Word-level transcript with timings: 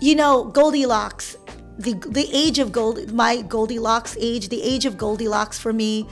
you 0.00 0.14
know, 0.14 0.44
Goldilocks, 0.44 1.36
the 1.78 1.92
the 1.92 2.28
age 2.32 2.58
of 2.58 2.72
gold, 2.72 3.12
my 3.12 3.42
Goldilocks 3.42 4.16
age, 4.18 4.48
the 4.48 4.62
age 4.62 4.86
of 4.86 4.96
Goldilocks 4.96 5.58
for 5.58 5.72
me, 5.72 6.06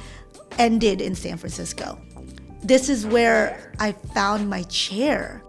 ended 0.59 1.01
in 1.01 1.15
San 1.15 1.39
Francisco. 1.39 1.99
This 2.63 2.89
is 2.89 3.07
where 3.07 3.73
I 3.79 3.93
found 3.93 4.51
my 4.51 4.63
chair. 4.65 5.43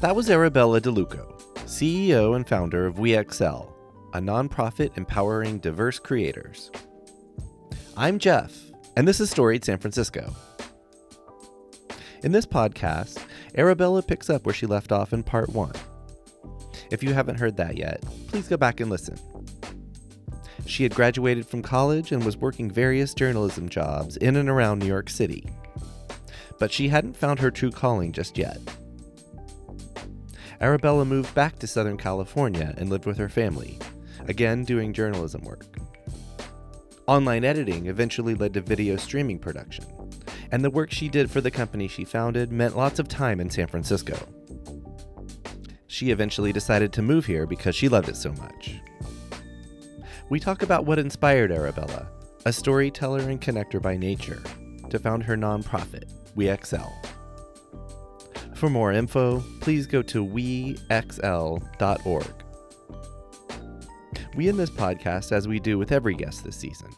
That 0.00 0.14
was 0.14 0.28
Arabella 0.30 0.80
DeLuco, 0.80 1.40
CEO 1.64 2.36
and 2.36 2.46
founder 2.46 2.86
of 2.86 2.96
WeXL, 2.96 3.72
a 4.14 4.20
nonprofit 4.20 4.96
empowering 4.96 5.58
diverse 5.58 5.98
creators. 5.98 6.70
I'm 7.96 8.18
Jeff, 8.18 8.52
and 8.96 9.06
this 9.06 9.20
is 9.20 9.30
Storied 9.30 9.64
San 9.64 9.78
Francisco. 9.78 10.34
In 12.22 12.32
this 12.32 12.46
podcast, 12.46 13.24
Arabella 13.56 14.02
picks 14.02 14.30
up 14.30 14.46
where 14.46 14.54
she 14.54 14.66
left 14.66 14.92
off 14.92 15.12
in 15.12 15.22
part 15.22 15.50
one. 15.50 15.74
If 16.90 17.02
you 17.02 17.12
haven't 17.12 17.38
heard 17.38 17.56
that 17.56 17.76
yet, 17.76 18.02
please 18.28 18.48
go 18.48 18.56
back 18.56 18.80
and 18.80 18.90
listen. 18.90 19.18
She 20.66 20.82
had 20.82 20.94
graduated 20.94 21.46
from 21.46 21.62
college 21.62 22.12
and 22.12 22.24
was 22.24 22.36
working 22.36 22.70
various 22.70 23.14
journalism 23.14 23.68
jobs 23.68 24.16
in 24.16 24.36
and 24.36 24.48
around 24.48 24.78
New 24.78 24.86
York 24.86 25.10
City. 25.10 25.44
But 26.58 26.72
she 26.72 26.88
hadn't 26.88 27.16
found 27.16 27.40
her 27.40 27.50
true 27.50 27.70
calling 27.70 28.12
just 28.12 28.38
yet. 28.38 28.58
Arabella 30.60 31.04
moved 31.04 31.34
back 31.34 31.58
to 31.58 31.66
Southern 31.66 31.96
California 31.96 32.72
and 32.76 32.88
lived 32.88 33.04
with 33.04 33.18
her 33.18 33.28
family, 33.28 33.78
again 34.28 34.64
doing 34.64 34.92
journalism 34.92 35.42
work. 35.42 35.66
Online 37.08 37.44
editing 37.44 37.86
eventually 37.86 38.34
led 38.34 38.54
to 38.54 38.60
video 38.60 38.96
streaming 38.96 39.40
production, 39.40 39.84
and 40.52 40.62
the 40.62 40.70
work 40.70 40.92
she 40.92 41.08
did 41.08 41.30
for 41.30 41.40
the 41.40 41.50
company 41.50 41.88
she 41.88 42.04
founded 42.04 42.52
meant 42.52 42.76
lots 42.76 42.98
of 42.98 43.08
time 43.08 43.40
in 43.40 43.50
San 43.50 43.66
Francisco. 43.66 44.16
She 45.86 46.10
eventually 46.10 46.52
decided 46.52 46.92
to 46.92 47.02
move 47.02 47.26
here 47.26 47.46
because 47.46 47.74
she 47.74 47.88
loved 47.88 48.10
it 48.10 48.16
so 48.16 48.32
much. 48.34 48.76
We 50.28 50.38
talk 50.38 50.62
about 50.62 50.84
what 50.84 50.98
inspired 50.98 51.50
Arabella, 51.50 52.06
a 52.44 52.52
storyteller 52.52 53.20
and 53.20 53.40
connector 53.40 53.80
by 53.80 53.96
nature, 53.96 54.42
to 54.90 54.98
found 54.98 55.24
her 55.24 55.36
nonprofit, 55.36 56.04
WeXL. 56.36 56.92
For 58.54 58.68
more 58.70 58.92
info, 58.92 59.42
please 59.60 59.86
go 59.86 60.02
to 60.02 60.24
wexl.org. 60.24 60.84
We 64.34 64.48
end 64.48 64.58
this 64.58 64.70
podcast 64.70 65.32
as 65.32 65.48
we 65.48 65.60
do 65.60 65.78
with 65.78 65.92
every 65.92 66.14
guest 66.14 66.44
this 66.44 66.56
season, 66.56 66.88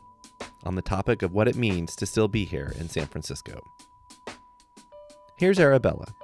on 0.64 0.74
the 0.74 0.82
topic 0.82 1.22
of 1.22 1.32
what 1.32 1.48
it 1.48 1.56
means 1.56 1.94
to 1.96 2.06
still 2.06 2.28
be 2.28 2.44
here 2.44 2.74
in 2.78 2.88
San 2.88 3.06
Francisco. 3.06 3.62
Here's 5.36 5.58
Arabella. 5.58 6.14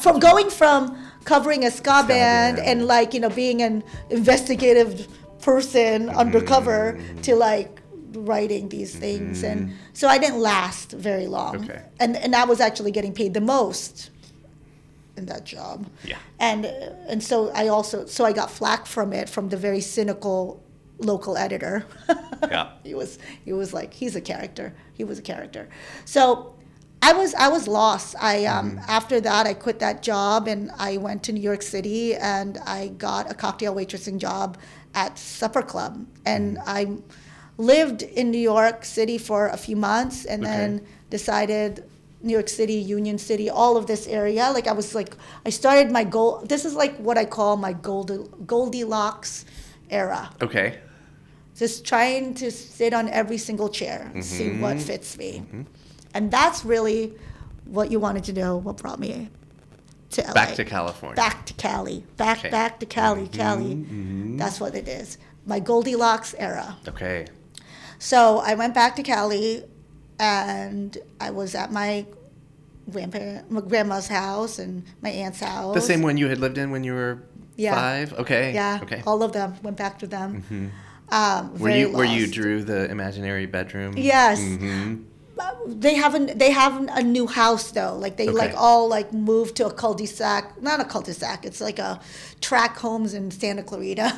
From 0.00 0.18
going 0.18 0.50
from 0.50 0.98
covering 1.24 1.64
a 1.64 1.70
ska, 1.70 2.04
band 2.06 2.58
and 2.58 2.86
like, 2.86 3.14
you 3.14 3.20
know, 3.20 3.30
being 3.30 3.62
an 3.62 3.84
investigative 4.10 5.06
person 5.40 6.06
mm-hmm. 6.06 6.18
undercover 6.18 6.98
to 7.22 7.34
like 7.36 7.80
writing 8.12 8.68
these 8.68 8.94
things 8.94 9.42
and 9.42 9.68
mm-hmm. 9.68 9.74
so 9.94 10.06
I 10.06 10.18
didn't 10.18 10.40
last 10.40 10.92
very 10.92 11.26
long. 11.26 11.64
Okay. 11.64 11.82
And 12.00 12.16
and 12.16 12.34
I 12.34 12.44
was 12.44 12.60
actually 12.60 12.90
getting 12.90 13.14
paid 13.14 13.34
the 13.34 13.40
most 13.40 14.10
in 15.16 15.26
that 15.26 15.44
job. 15.44 15.86
Yeah. 16.04 16.18
And 16.38 16.66
and 16.66 17.22
so 17.22 17.50
I 17.52 17.68
also 17.68 18.06
so 18.06 18.24
I 18.24 18.32
got 18.32 18.50
flack 18.50 18.86
from 18.86 19.12
it 19.12 19.28
from 19.28 19.48
the 19.48 19.56
very 19.56 19.80
cynical 19.80 20.62
local 20.98 21.36
editor. 21.36 21.84
Yeah. 22.50 22.72
he 22.82 22.92
was 22.94 23.20
he 23.44 23.52
was 23.52 23.72
like 23.72 23.94
he's 23.94 24.16
a 24.16 24.20
character. 24.20 24.74
He 24.94 25.04
was 25.04 25.16
a 25.20 25.22
character. 25.22 25.68
So 26.04 26.54
I 27.00 27.12
was 27.12 27.34
I 27.34 27.46
was 27.48 27.68
lost. 27.68 28.16
I 28.20 28.46
um, 28.46 28.80
after 28.88 29.20
that 29.20 29.46
I 29.46 29.54
quit 29.54 29.78
that 29.78 30.02
job 30.02 30.48
and 30.48 30.70
I 30.76 30.96
went 30.96 31.22
to 31.24 31.32
New 31.32 31.40
York 31.40 31.62
City 31.62 32.16
and 32.16 32.58
I 32.66 32.88
got 32.98 33.30
a 33.30 33.34
cocktail 33.34 33.72
waitressing 33.76 34.18
job 34.18 34.58
at 34.92 35.18
Supper 35.20 35.62
Club 35.62 36.04
and 36.26 36.58
I 36.66 36.96
lived 37.58 38.02
in 38.02 38.32
New 38.32 38.40
York 38.40 38.84
City 38.84 39.18
for 39.18 39.46
a 39.48 39.56
few 39.56 39.76
months 39.76 40.24
and 40.24 40.42
Okay. 40.42 40.50
then 40.56 40.86
decided 41.10 41.84
New 42.22 42.32
York 42.32 42.48
City, 42.48 42.74
Union 42.74 43.18
City, 43.18 43.48
all 43.50 43.76
of 43.76 43.86
this 43.86 44.06
area. 44.08 44.50
Like 44.52 44.66
I 44.66 44.72
was 44.72 44.96
like 44.96 45.14
I 45.46 45.50
started 45.50 45.92
my 45.92 46.02
goal. 46.02 46.42
This 46.44 46.64
is 46.64 46.74
like 46.74 46.96
what 46.96 47.16
I 47.16 47.24
call 47.24 47.56
my 47.56 47.72
Goldi- 47.72 48.28
Goldilocks 48.46 49.44
era 49.92 50.30
Okay. 50.42 50.78
just 51.56 51.84
trying 51.84 52.34
to 52.34 52.50
sit 52.50 52.92
on 52.94 53.08
every 53.08 53.38
single 53.38 53.68
chair, 53.68 54.10
see 54.20 54.48
Mm-hmm. 54.48 54.60
what 54.62 54.80
fits 54.80 55.16
me. 55.18 55.42
And 56.14 56.30
that's 56.30 56.64
really 56.64 57.14
what 57.66 57.90
you 57.90 58.00
wanted 58.00 58.24
to 58.24 58.32
know 58.32 58.56
what 58.56 58.76
brought 58.78 58.98
me 58.98 59.28
to 60.10 60.22
LA. 60.22 60.32
Back 60.34 60.54
to 60.56 60.64
California. 60.64 61.16
Back 61.16 61.46
to 61.46 61.54
Cali. 61.54 62.04
Back 62.16 62.38
Okay. 62.38 62.48
Mm-hmm. 62.48 62.52
back 62.58 62.80
to 62.80 62.86
Cali, 62.86 63.28
Cali. 63.28 63.86
That's 64.36 64.58
what 64.60 64.74
it 64.74 64.88
is. 64.88 65.18
My 65.46 65.58
Goldilocks 65.60 66.34
era. 66.38 66.76
Okay. 66.88 67.26
So 67.98 68.38
I 68.38 68.54
went 68.54 68.74
back 68.74 68.96
to 68.96 69.02
Cali 69.02 69.64
and 70.18 70.98
I 71.20 71.30
was 71.30 71.54
at 71.54 71.72
my 71.72 72.04
grandparent 72.90 73.50
my 73.50 73.60
grandma's 73.60 74.08
house 74.08 74.58
and 74.58 74.82
my 75.02 75.10
aunt's 75.10 75.40
house. 75.40 75.74
The 75.74 75.80
same 75.80 76.02
one 76.02 76.16
you 76.16 76.28
had 76.28 76.38
lived 76.40 76.58
in 76.58 76.70
when 76.72 76.82
you 76.84 76.94
were 76.94 77.22
Yeah. 77.62 77.74
five? 77.74 78.12
Okay. 78.22 78.52
Yeah. 78.60 78.80
Okay. 78.84 79.00
All 79.06 79.22
of 79.22 79.30
them. 79.32 79.54
Went 79.62 79.76
back 79.84 79.94
to 80.02 80.06
them. 80.06 80.28
Um, 81.10 81.52
Were 81.52 81.68
very 81.68 81.80
you 81.80 81.86
where 81.96 82.06
you 82.18 82.26
drew 82.26 82.56
the 82.72 82.90
imaginary 82.90 83.46
bedroom? 83.46 83.92
Yes. 83.96 84.38
hmm 84.40 85.02
they 85.66 85.94
haven't 85.94 86.38
they 86.38 86.50
have 86.62 86.74
a 87.00 87.02
new 87.02 87.26
house 87.26 87.66
though 87.72 87.94
like 88.04 88.16
they 88.16 88.28
like 88.28 88.54
all 88.56 88.86
like 88.96 89.12
moved 89.12 89.56
to 89.56 89.66
a 89.66 89.72
cul-de-sac 89.72 90.60
not 90.62 90.78
a 90.78 90.84
cul-de-sac 90.84 91.44
it's 91.44 91.60
like 91.60 91.78
a 91.80 91.98
track 92.40 92.76
homes 92.76 93.12
in 93.14 93.30
santa 93.30 93.62
clarita 93.62 94.08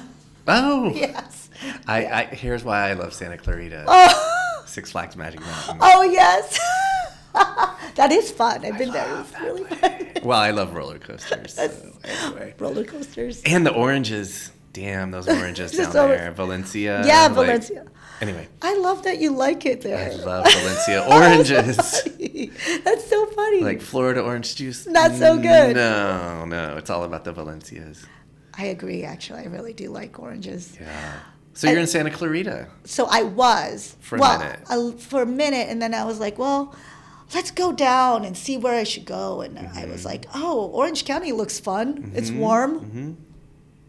Oh. 0.47 0.93
yes 1.05 1.49
I, 1.87 1.99
I 2.19 2.25
here's 2.43 2.63
why 2.65 2.91
I 2.91 2.93
love 2.95 3.15
Santa 3.15 3.39
Clarita. 3.39 3.85
oh, 3.87 4.63
Six 4.67 4.91
Flags 4.93 5.17
Magic 5.17 5.41
Mountain. 5.41 5.79
oh 5.81 6.03
yes 6.03 6.59
that 7.97 8.11
is 8.13 8.31
fun 8.31 8.65
i've 8.65 8.79
been 8.79 8.91
there 8.93 9.21
it's 9.21 9.41
really 9.41 9.65
place. 9.65 9.81
fun 9.81 10.07
Well, 10.25 10.39
I 10.41 10.51
love 10.53 10.75
roller 10.75 10.99
coasters. 10.99 11.55
So 11.55 11.71
anyway. 12.05 12.55
roller 12.59 12.85
coasters 12.85 13.43
And 13.45 13.67
the 13.67 13.73
oranges. 13.73 14.51
Damn, 14.73 15.11
those 15.11 15.29
oranges 15.29 15.73
down 15.77 15.87
always- 15.97 16.19
there. 16.19 16.31
Valencia. 16.33 17.03
yeah 17.07 17.27
like- 17.27 17.35
valencia 17.35 17.85
Anyway, 18.21 18.47
i 18.63 18.77
love 18.79 19.03
that 19.05 19.19
you 19.19 19.31
like 19.37 19.67
it 19.67 19.81
there 19.83 20.11
I 20.13 20.15
love 20.15 20.45
Valencia 20.59 21.05
oranges. 21.11 21.77
that's 22.85 23.07
so 23.11 23.27
funny 23.27 23.61
like 23.61 23.81
Florida 23.83 24.21
orange 24.23 24.55
juice. 24.57 24.87
Not 24.87 25.13
so 25.13 25.37
good. 25.37 25.75
No, 25.77 26.45
no, 26.47 26.77
it's 26.77 26.91
all 26.91 27.03
about 27.05 27.25
the 27.25 27.33
Valencias. 27.33 28.07
i 28.57 28.67
agree 28.67 29.03
actually 29.05 29.41
i 29.41 29.47
really 29.47 29.73
do 29.75 29.91
like 29.91 30.19
oranges 30.19 30.77
Yeah. 30.81 31.13
So 31.57 31.69
you're 31.71 31.79
in 31.81 31.87
Santa 31.87 32.11
Clarita. 32.11 32.67
so 32.85 33.07
I 33.09 33.23
was 33.23 33.95
For 34.01 34.17
a 34.17 34.21
well, 34.21 34.39
minute. 34.41 34.61
I- 34.69 34.93
for 34.99 35.23
a 35.23 35.27
minute, 35.27 35.69
and 35.71 35.81
then 35.81 35.95
I 35.95 36.03
was 36.05 36.19
like, 36.19 36.37
well, 36.37 36.75
let's 37.33 37.51
go 37.51 37.73
down 37.73 38.25
and 38.25 38.37
see 38.37 38.57
where 38.57 38.75
I 38.75 38.85
should 38.85 39.05
go. 39.07 39.41
And 39.41 39.59
I 39.59 39.63
Mm-hmm. 39.63 39.91
was 39.91 40.05
like, 40.05 40.27
oh, 40.35 40.67
Orange 40.73 41.05
County 41.05 41.33
looks 41.33 41.59
fun. 41.61 42.13
It's 42.15 42.31
warm. 42.31 42.81
Mm-hmm. 42.81 43.13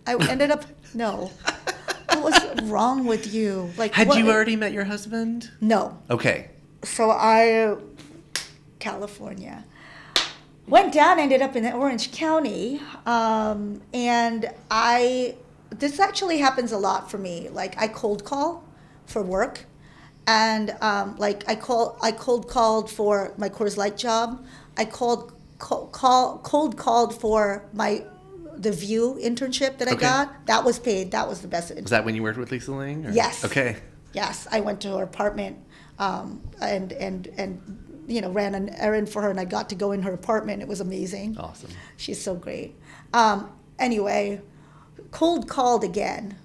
I 0.07 0.29
ended 0.29 0.51
up 0.51 0.65
no. 0.93 1.31
what 2.09 2.23
was 2.23 2.61
wrong 2.63 3.05
with 3.05 3.33
you? 3.33 3.71
Like, 3.77 3.93
Had 3.93 4.07
what- 4.07 4.17
you 4.17 4.29
already 4.31 4.55
met 4.55 4.71
your 4.71 4.85
husband? 4.85 5.49
No. 5.59 5.97
Okay. 6.09 6.49
So 6.83 7.09
I, 7.11 7.75
California, 8.79 9.63
went 10.67 10.93
down. 10.93 11.19
Ended 11.19 11.41
up 11.41 11.55
in 11.55 11.65
Orange 11.65 12.11
County, 12.11 12.81
um, 13.05 13.81
and 13.93 14.49
I. 14.69 15.35
This 15.71 15.99
actually 15.99 16.37
happens 16.37 16.71
a 16.71 16.77
lot 16.77 17.09
for 17.09 17.17
me. 17.17 17.49
Like 17.49 17.75
I 17.81 17.87
cold 17.87 18.23
call 18.23 18.63
for 19.07 19.21
work, 19.23 19.65
and 20.27 20.75
um, 20.81 21.15
like 21.17 21.47
I 21.49 21.55
call 21.55 21.97
I 22.01 22.11
cold 22.11 22.47
called 22.49 22.89
for 22.89 23.33
my 23.37 23.49
Coors 23.49 23.77
Light 23.77 23.97
job. 23.97 24.43
I 24.77 24.85
called 24.85 25.31
call, 25.59 25.87
call 25.87 26.39
cold 26.39 26.77
called 26.77 27.19
for 27.19 27.65
my 27.73 28.03
the 28.57 28.71
View 28.71 29.19
internship 29.21 29.77
that 29.79 29.87
I 29.87 29.91
Okay. 29.91 30.01
got. 30.01 30.45
That 30.47 30.63
was 30.63 30.79
paid. 30.79 31.11
That 31.11 31.27
was 31.27 31.41
the 31.41 31.47
best. 31.47 31.73
Was 31.75 31.91
that 31.91 32.05
when 32.05 32.15
you 32.15 32.23
worked 32.23 32.37
with 32.37 32.51
Lisa 32.51 32.71
Ling? 32.71 33.05
or- 33.05 33.11
Yes. 33.11 33.43
Okay. 33.45 33.77
Yes, 34.13 34.47
I 34.49 34.61
went 34.61 34.79
to 34.81 34.95
her 34.97 35.03
apartment 35.03 35.57
um, 35.99 36.41
and 36.61 36.91
and 36.93 37.27
and 37.37 38.05
you 38.07 38.21
know 38.21 38.31
ran 38.31 38.55
an 38.55 38.69
errand 38.69 39.09
for 39.09 39.21
her, 39.21 39.29
and 39.29 39.39
I 39.39 39.45
got 39.45 39.69
to 39.69 39.75
go 39.75 39.91
in 39.91 40.03
her 40.03 40.13
apartment. 40.13 40.61
It 40.61 40.67
was 40.69 40.79
amazing. 40.79 41.37
Awesome. 41.37 41.71
She's 41.97 42.21
so 42.21 42.33
great. 42.35 42.75
Um, 43.13 43.49
anyway, 43.77 44.41
cold 45.11 45.49
called 45.49 45.83
again, 45.83 46.37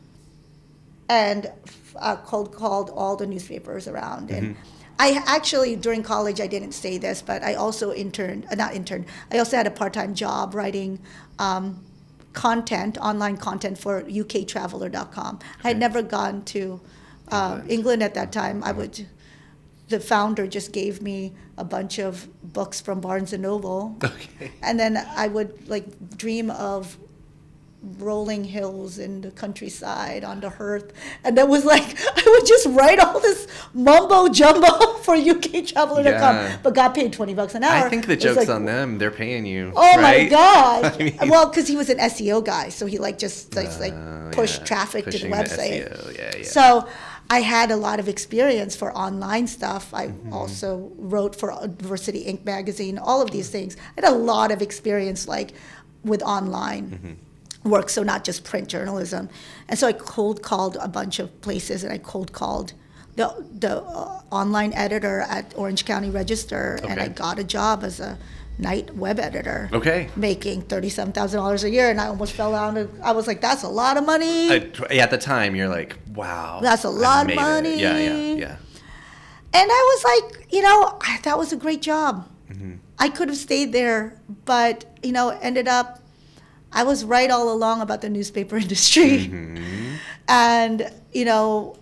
and 1.10 1.50
uh, 1.96 2.16
cold 2.16 2.54
called 2.54 2.88
all 2.90 3.16
the 3.16 3.26
newspapers 3.26 3.88
around. 3.88 4.30
And 4.30 4.56
I 4.98 5.20
actually 5.26 5.74
during 5.76 6.02
college 6.02 6.40
I 6.40 6.46
didn't 6.46 6.72
say 6.72 6.98
this, 6.98 7.20
but 7.20 7.42
I 7.42 7.54
also 7.54 7.92
interned, 7.92 8.46
uh, 8.50 8.54
not 8.54 8.74
interned. 8.74 9.06
I 9.32 9.38
also 9.38 9.56
had 9.56 9.66
a 9.66 9.70
part 9.72 9.92
time 9.92 10.14
job 10.14 10.54
writing. 10.54 11.00
Um, 11.38 11.84
content 12.32 12.96
online 12.98 13.36
content 13.36 13.76
for 13.76 14.02
uktraveler.com 14.02 15.40
i 15.64 15.68
had 15.68 15.76
never 15.76 16.00
gone 16.00 16.44
to 16.44 16.80
um, 17.32 17.58
England. 17.58 17.70
england 17.70 18.02
at 18.04 18.14
that 18.14 18.30
time 18.30 18.62
i 18.62 18.70
would 18.70 19.04
the 19.88 19.98
founder 19.98 20.46
just 20.46 20.70
gave 20.70 21.02
me 21.02 21.32
a 21.58 21.64
bunch 21.64 21.98
of 21.98 22.28
books 22.42 22.80
from 22.80 23.00
Barnes 23.00 23.32
and 23.32 23.42
Noble, 23.42 23.96
Okay. 24.04 24.52
and 24.62 24.78
then 24.78 24.96
I 24.96 25.26
would 25.26 25.68
like 25.68 26.16
dream 26.16 26.50
of 26.50 26.96
rolling 27.98 28.44
hills 28.44 28.98
in 28.98 29.22
the 29.22 29.30
countryside 29.30 30.22
on 30.24 30.40
the 30.40 30.50
hearth, 30.50 30.92
and 31.24 31.36
that 31.38 31.48
was 31.48 31.64
like 31.64 31.82
I 32.16 32.22
would 32.26 32.46
just 32.46 32.66
write 32.70 32.98
all 32.98 33.20
this 33.20 33.46
mumbo 33.72 34.28
jumbo 34.28 34.68
for 35.02 35.16
UKTraveler.com, 35.16 36.04
Yeah. 36.04 36.12
To 36.12 36.48
come, 36.48 36.60
but 36.62 36.74
got 36.74 36.94
paid 36.94 37.12
twenty 37.12 37.34
bucks 37.34 37.54
an 37.54 37.64
hour. 37.64 37.86
I 37.86 37.88
think 37.88 38.06
the 38.06 38.16
joke's 38.16 38.36
like, 38.36 38.48
on 38.48 38.64
them. 38.66 38.98
They're 38.98 39.10
paying 39.10 39.46
you. 39.46 39.72
Oh 39.74 40.00
my 40.00 40.24
God. 40.30 41.00
I 41.00 41.04
mean- 41.04 41.28
well, 41.30 41.48
because 41.48 41.66
he 41.68 41.76
was 41.76 41.88
an 41.88 41.98
SEO 41.98 42.44
guy, 42.44 42.68
so 42.68 42.86
he 42.86 42.98
like 42.98 43.18
just 43.18 43.54
like, 43.54 43.78
like 43.80 43.94
Oh, 43.94 44.30
push 44.32 44.58
yeah. 44.58 44.64
traffic 44.64 45.04
to 45.06 45.10
the 45.12 45.16
Pushing 45.18 45.32
website. 45.32 45.88
SEO. 45.90 46.16
Yeah, 46.18 46.36
yeah. 46.38 46.44
So 46.44 46.86
I 47.30 47.40
had 47.40 47.70
a 47.70 47.76
lot 47.76 47.98
of 48.00 48.08
experience 48.08 48.76
for 48.76 48.92
online 48.96 49.46
stuff. 49.46 49.94
I 49.94 50.08
Mm-hmm. 50.08 50.32
also 50.32 50.92
wrote 50.98 51.34
for 51.36 51.50
Diversity 51.66 52.24
Inc. 52.26 52.44
magazine, 52.44 52.98
all 52.98 53.22
of 53.22 53.30
these 53.30 53.48
things. 53.50 53.76
I 53.96 54.00
had 54.02 54.12
a 54.12 54.14
lot 54.16 54.50
of 54.52 54.60
experience 54.62 55.26
like 55.26 55.52
with 56.04 56.22
online 56.22 56.86
Mm-hmm. 56.90 57.12
Work, 57.64 57.88
so 57.90 58.02
not 58.02 58.24
just 58.24 58.44
print 58.44 58.68
journalism. 58.68 59.28
And 59.68 59.78
so 59.78 59.86
I 59.86 59.92
cold 59.92 60.42
called 60.42 60.76
a 60.80 60.88
bunch 60.88 61.18
of 61.18 61.40
places 61.42 61.84
and 61.84 61.92
I 61.92 61.98
cold 61.98 62.32
called 62.32 62.72
the, 63.16 63.44
the 63.58 63.82
uh, 63.82 64.22
online 64.30 64.72
editor 64.74 65.20
at 65.20 65.52
Orange 65.56 65.84
County 65.84 66.10
Register 66.10 66.78
and 66.88 67.00
I 67.00 67.08
got 67.08 67.38
a 67.38 67.44
job 67.44 67.84
as 67.84 68.00
a 68.00 68.18
night 68.58 68.94
web 68.94 69.18
editor 69.18 69.70
Okay. 69.72 70.08
making 70.16 70.62
$37,000 70.62 71.64
a 71.64 71.70
year 71.70 71.90
and 71.90 72.00
I 72.00 72.06
almost 72.08 72.32
fell 72.32 72.52
down. 72.52 72.88
I 73.02 73.12
was 73.12 73.26
like, 73.26 73.40
that's 73.40 73.62
a 73.62 73.68
lot 73.68 73.96
of 73.96 74.04
money. 74.06 74.48
Yeah, 74.48 75.02
at 75.02 75.10
the 75.10 75.18
time, 75.18 75.54
you're 75.54 75.68
like, 75.68 75.96
wow. 76.14 76.60
That's 76.62 76.84
a 76.84 76.90
lot 76.90 77.22
of 77.22 77.26
made 77.28 77.32
it. 77.34 77.36
money. 77.36 77.80
Yeah, 77.80 77.98
yeah, 77.98 78.34
yeah. 78.34 78.56
And 79.52 79.68
I 79.70 79.96
was 79.96 80.04
like, 80.32 80.52
you 80.52 80.62
know, 80.62 80.98
that 81.24 81.36
was 81.36 81.52
a 81.52 81.56
great 81.56 81.82
job. 81.82 82.28
Mm-hmm. 82.50 82.74
I 82.98 83.08
could 83.08 83.28
have 83.28 83.38
stayed 83.38 83.72
there, 83.72 84.20
but, 84.44 84.84
you 85.02 85.12
know, 85.12 85.30
ended 85.30 85.66
up, 85.68 85.99
I 86.72 86.84
was 86.84 87.04
right 87.04 87.30
all 87.30 87.52
along 87.52 87.80
about 87.80 88.00
the 88.00 88.08
newspaper 88.10 88.56
industry. 88.64 89.26
Mm-hmm. 89.26 89.94
And, 90.28 90.90
you 91.12 91.24
know, 91.24 91.76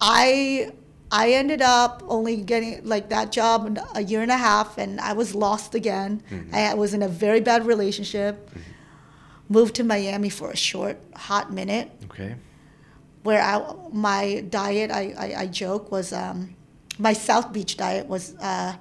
I. 0.00 0.72
I 1.12 1.30
ended 1.30 1.62
up 1.62 2.02
only 2.08 2.34
getting 2.38 2.84
like 2.84 3.10
that 3.10 3.30
job 3.30 3.78
a 3.94 4.02
year 4.02 4.20
and 4.20 4.32
a 4.32 4.36
half, 4.36 4.78
and 4.78 5.00
I 5.00 5.12
was 5.12 5.32
lost 5.32 5.76
again. 5.76 6.20
Mm-hmm. 6.28 6.52
I 6.52 6.74
was 6.74 6.92
in 6.92 7.02
a 7.04 7.08
very 7.08 7.40
bad 7.40 7.66
relationship. 7.66 8.50
Moved 9.48 9.76
to 9.76 9.84
Miami 9.84 10.28
for 10.30 10.50
a 10.50 10.56
short, 10.56 10.98
hot 11.14 11.52
minute 11.52 11.92
Okay. 12.06 12.34
where 13.22 13.40
I, 13.40 13.62
my 13.92 14.40
diet, 14.48 14.90
I, 14.90 15.14
I, 15.16 15.40
I 15.42 15.46
joke, 15.46 15.92
was 15.92 16.12
um, 16.12 16.56
my 16.98 17.12
South 17.12 17.52
Beach 17.52 17.76
diet 17.76 18.08
was 18.08 18.34
uh, 18.40 18.74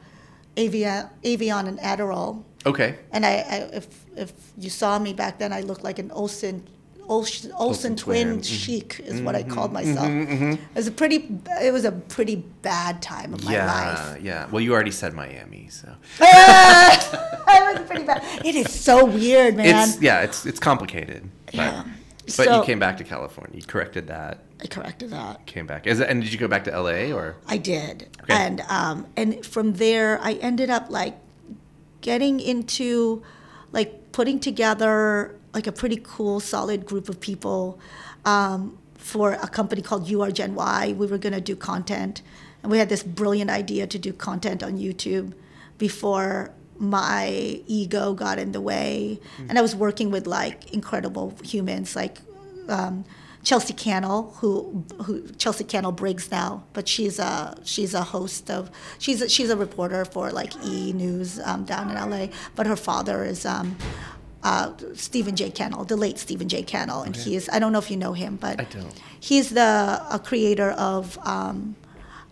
Avion, 0.55 1.09
Avion 1.23 1.67
and 1.67 1.77
Adderall. 1.79 2.43
Okay. 2.65 2.97
And 3.11 3.27
I, 3.27 3.29
I, 3.29 3.55
if, 3.73 4.02
if 4.15 4.33
you 4.57 4.69
saw 4.69 4.99
me 4.99 5.13
back 5.13 5.39
then, 5.39 5.53
I 5.53 5.61
looked 5.61 5.83
like 5.83 5.99
an 5.99 6.11
Olsen, 6.11 6.67
Olsen, 7.07 7.51
Olsen, 7.53 7.95
twin, 7.95 8.27
twin. 8.27 8.39
Mm-hmm. 8.39 8.41
Chic 8.41 9.01
is 9.03 9.21
what 9.21 9.35
I 9.35 9.43
mm-hmm. 9.43 9.51
called 9.51 9.73
mm-hmm. 9.73 10.49
myself. 10.49 10.59
It 10.59 10.75
was 10.75 10.87
a 10.87 10.91
pretty, 10.91 11.29
it 11.61 11.73
was 11.73 11.85
a 11.85 11.91
pretty 11.91 12.37
bad 12.61 13.01
time 13.01 13.33
of 13.33 13.43
my 13.43 13.53
yeah, 13.53 13.65
life. 13.65 14.21
yeah. 14.21 14.47
Well, 14.49 14.61
you 14.61 14.73
already 14.73 14.91
said 14.91 15.13
Miami, 15.13 15.67
so 15.69 15.89
it 16.19 17.77
was 17.77 17.87
pretty 17.87 18.03
bad. 18.03 18.23
It 18.45 18.55
is 18.55 18.71
so 18.71 19.05
weird, 19.05 19.57
man. 19.57 19.89
it's 19.89 20.01
yeah, 20.01 20.21
it's 20.21 20.45
it's 20.45 20.59
complicated. 20.59 21.29
But, 21.47 21.55
Yeah. 21.55 21.83
but 22.25 22.31
So- 22.31 22.59
you 22.59 22.65
came 22.65 22.79
back 22.79 22.97
to 22.97 23.03
California. 23.03 23.57
You 23.57 23.65
corrected 23.65 24.07
that. 24.07 24.39
I 24.61 24.67
corrected 24.67 25.09
that. 25.09 25.45
Came 25.45 25.67
back. 25.67 25.85
Is 25.87 25.99
it, 25.99 26.09
and 26.09 26.23
did 26.23 26.31
you 26.31 26.39
go 26.39 26.47
back 26.47 26.63
to 26.65 26.71
LA 26.71 27.13
or? 27.13 27.35
I 27.47 27.57
did, 27.57 28.07
Okay. 28.23 28.33
and 28.33 28.61
um, 28.69 29.07
and 29.17 29.45
from 29.45 29.73
there 29.73 30.19
I 30.21 30.33
ended 30.33 30.69
up 30.69 30.89
like 30.89 31.17
getting 31.99 32.39
into 32.39 33.23
like 33.73 34.11
putting 34.13 34.39
together 34.39 35.35
like 35.53 35.67
a 35.67 35.71
pretty 35.71 35.99
cool, 36.01 36.39
solid 36.39 36.85
group 36.85 37.09
of 37.09 37.19
people 37.19 37.79
um, 38.25 38.77
for 38.95 39.33
a 39.33 39.47
company 39.47 39.81
called 39.81 40.07
You 40.07 40.21
Are 40.21 40.31
Gen 40.31 40.55
Y. 40.55 40.95
We 40.97 41.05
were 41.07 41.17
gonna 41.17 41.41
do 41.41 41.55
content, 41.55 42.21
and 42.61 42.71
we 42.71 42.77
had 42.77 42.87
this 42.87 43.03
brilliant 43.03 43.49
idea 43.51 43.85
to 43.87 43.99
do 43.99 44.13
content 44.13 44.63
on 44.63 44.77
YouTube 44.77 45.33
before 45.77 46.51
my 46.79 47.27
ego 47.67 48.13
got 48.13 48.39
in 48.39 48.51
the 48.53 48.61
way, 48.61 49.19
and 49.49 49.59
I 49.59 49.61
was 49.61 49.75
working 49.75 50.09
with 50.11 50.25
like 50.25 50.71
incredible 50.71 51.33
humans 51.43 51.95
like. 51.95 52.19
Um, 52.69 53.03
Chelsea 53.43 53.73
Cannell, 53.73 54.33
who, 54.37 54.85
who 55.03 55.27
Chelsea 55.37 55.63
Cannell 55.65 55.91
Briggs 55.91 56.31
now, 56.31 56.63
but 56.73 56.87
she's 56.87 57.19
a 57.19 57.55
she's 57.63 57.93
a 57.93 58.01
host 58.03 58.49
of 58.49 58.71
she's 58.99 59.21
a, 59.21 59.27
she's 59.27 59.49
a 59.49 59.57
reporter 59.57 60.05
for 60.05 60.31
like 60.31 60.53
E 60.65 60.93
News 60.93 61.39
um, 61.43 61.65
down 61.65 61.89
in 61.91 61.95
LA. 62.09 62.27
But 62.55 62.67
her 62.67 62.75
father 62.77 63.23
is 63.25 63.45
um, 63.45 63.75
uh, 64.43 64.73
Stephen 64.95 65.35
J. 65.35 65.49
Cannell, 65.51 65.83
the 65.83 65.97
late 65.97 66.17
Stephen 66.19 66.47
J. 66.47 66.63
Cannell, 66.63 67.01
and 67.03 67.15
he 67.15 67.35
is 67.35 67.49
I 67.51 67.59
don't 67.59 67.71
know 67.73 67.79
if 67.79 67.91
you 67.91 67.97
know 67.97 68.13
him, 68.13 68.37
but 68.37 68.59
I 68.61 68.63
don't. 68.63 68.93
he's 69.19 69.49
the 69.49 70.01
a 70.09 70.19
creator 70.23 70.71
of 70.71 71.17
um, 71.27 71.75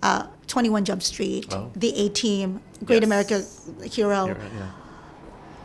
uh, 0.01 0.27
Twenty 0.47 0.69
One 0.69 0.85
Jump 0.85 1.03
Street, 1.03 1.47
Oh. 1.53 1.71
the 1.75 1.93
A 2.05 2.09
Team, 2.09 2.61
Great 2.85 3.01
Yes. 3.03 3.05
America 3.05 3.43
Hero 3.89 4.27
right, 4.27 4.37
yeah. 4.57 4.71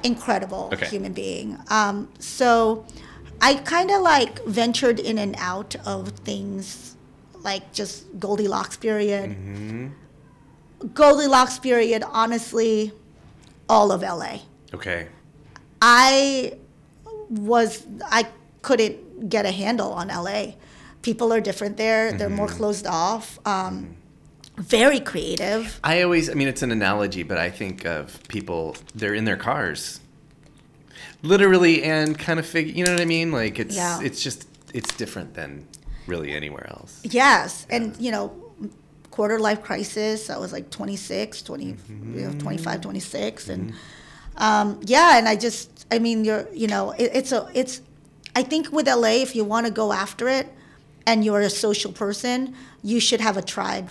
incredible 0.03 0.71
Okay. 0.73 0.87
human 0.87 1.13
being. 1.13 1.59
Um, 1.69 2.09
so 2.19 2.85
I 3.41 3.55
kind 3.55 3.91
of 3.91 4.03
like 4.03 4.45
ventured 4.45 4.99
in 5.01 5.19
and 5.19 5.35
out 5.39 5.77
of 5.87 6.09
things 6.11 6.97
like 7.43 7.73
just 7.73 8.19
Goldilocks 8.19 8.77
period. 8.77 9.31
Mm-hmm. 9.31 9.89
Goldilocks 10.95 11.59
period, 11.59 12.03
honestly, 12.07 12.93
all 13.69 13.93
of 13.93 14.03
LA. 14.03 14.39
Okay. 14.75 15.09
I 15.81 16.55
was, 17.29 17.87
I 18.05 18.29
couldn't 18.63 19.29
get 19.29 19.47
a 19.47 19.51
handle 19.51 19.93
on 19.93 20.09
LA. 20.09 20.53
People 21.03 21.33
are 21.33 21.41
different 21.41 21.77
there, 21.77 22.13
they're 22.13 22.29
more 22.29 22.47
Mm-hmm. 22.49 22.57
closed 22.57 22.87
off, 22.87 23.39
um, 23.47 23.97
very 24.57 24.99
creative. 25.01 25.79
I 25.85 26.03
always, 26.03 26.29
I 26.29 26.35
mean, 26.35 26.49
it's 26.49 26.63
an 26.63 26.73
analogy, 26.73 27.23
but 27.23 27.39
I 27.39 27.51
think 27.51 27.85
of 27.87 28.21
people, 28.29 28.77
they're 28.95 29.15
in 29.15 29.25
their 29.25 29.37
cars. 29.37 30.01
Literally 31.23 31.83
and 31.83 32.19
kind 32.19 32.39
of 32.39 32.47
figure, 32.47 32.73
you 32.75 32.85
know 32.85 32.93
what 32.93 33.01
I 33.01 33.05
mean? 33.07 33.33
Like 33.33 33.59
it's, 33.59 33.75
Yeah. 33.77 34.01
it's 34.03 34.23
just, 34.23 34.49
it's 34.75 34.95
different 34.97 35.35
than 35.35 35.67
really 36.07 36.33
anywhere 36.33 36.67
else. 36.71 37.01
Yes, 37.05 37.67
and 37.71 37.97
you 37.99 38.11
know, 38.11 38.33
quarter 39.11 39.39
life 39.39 39.63
crisis. 39.63 40.29
I 40.31 40.37
was 40.39 40.53
like 40.53 40.71
26, 40.71 41.43
20, 41.43 41.65
you 41.65 41.75
know, 41.89 42.33
25, 42.39 42.81
26, 42.83 43.49
and 43.49 43.73
um, 44.37 44.81
yeah, 44.85 45.17
and 45.19 45.27
I 45.27 45.37
just, 45.37 45.87
I 45.91 45.99
mean, 45.99 46.25
you're, 46.25 46.47
you 46.53 46.67
know, 46.67 46.91
it, 46.93 47.11
it's 47.15 47.33
a, 47.33 47.49
it's, 47.55 47.81
I 48.35 48.43
think 48.43 48.71
with 48.71 48.87
LA, 48.87 49.23
if 49.23 49.35
you 49.35 49.45
want 49.45 49.67
to 49.67 49.73
go 49.73 49.93
after 49.93 50.29
it, 50.29 50.53
and 51.07 51.25
you're 51.25 51.41
a 51.41 51.49
social 51.51 51.93
person, 51.93 52.55
you 52.83 53.01
should 53.01 53.21
have 53.21 53.37
a 53.37 53.43
tribe 53.43 53.91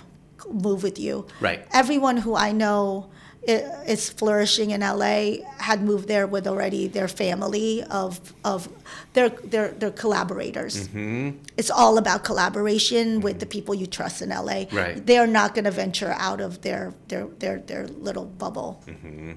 move 0.52 0.82
with 0.84 0.98
you. 1.00 1.26
Right. 1.40 1.66
Everyone 1.72 2.18
who 2.18 2.36
I 2.36 2.52
know 2.52 3.10
is 3.46 4.10
flourishing 4.10 4.70
in 4.70 4.80
LA 4.80 5.36
had 5.58 5.82
moved 5.82 6.08
there 6.08 6.26
with 6.26 6.46
already 6.46 6.88
their 6.88 7.08
family 7.08 7.82
of 7.84 8.34
of 8.44 8.68
their 9.12 9.28
their 9.28 9.68
their 9.68 9.90
collaborators. 9.90 10.88
Mm-hmm. 10.88 11.30
It's 11.56 11.70
all 11.70 11.98
about 11.98 12.24
collaboration 12.24 13.20
with 13.20 13.34
mm-hmm. 13.34 13.38
the 13.40 13.46
people 13.46 13.74
you 13.74 13.86
trust 13.86 14.22
in 14.22 14.30
LA. 14.30 14.64
Right. 14.72 15.04
They 15.04 15.18
are 15.18 15.26
not 15.26 15.54
going 15.54 15.64
to 15.64 15.70
venture 15.70 16.14
out 16.18 16.40
of 16.40 16.62
their 16.62 16.94
their 17.08 17.26
their 17.38 17.58
their 17.60 17.86
little 17.86 18.24
bubble. 18.24 18.82
Mm-hmm. 18.86 19.32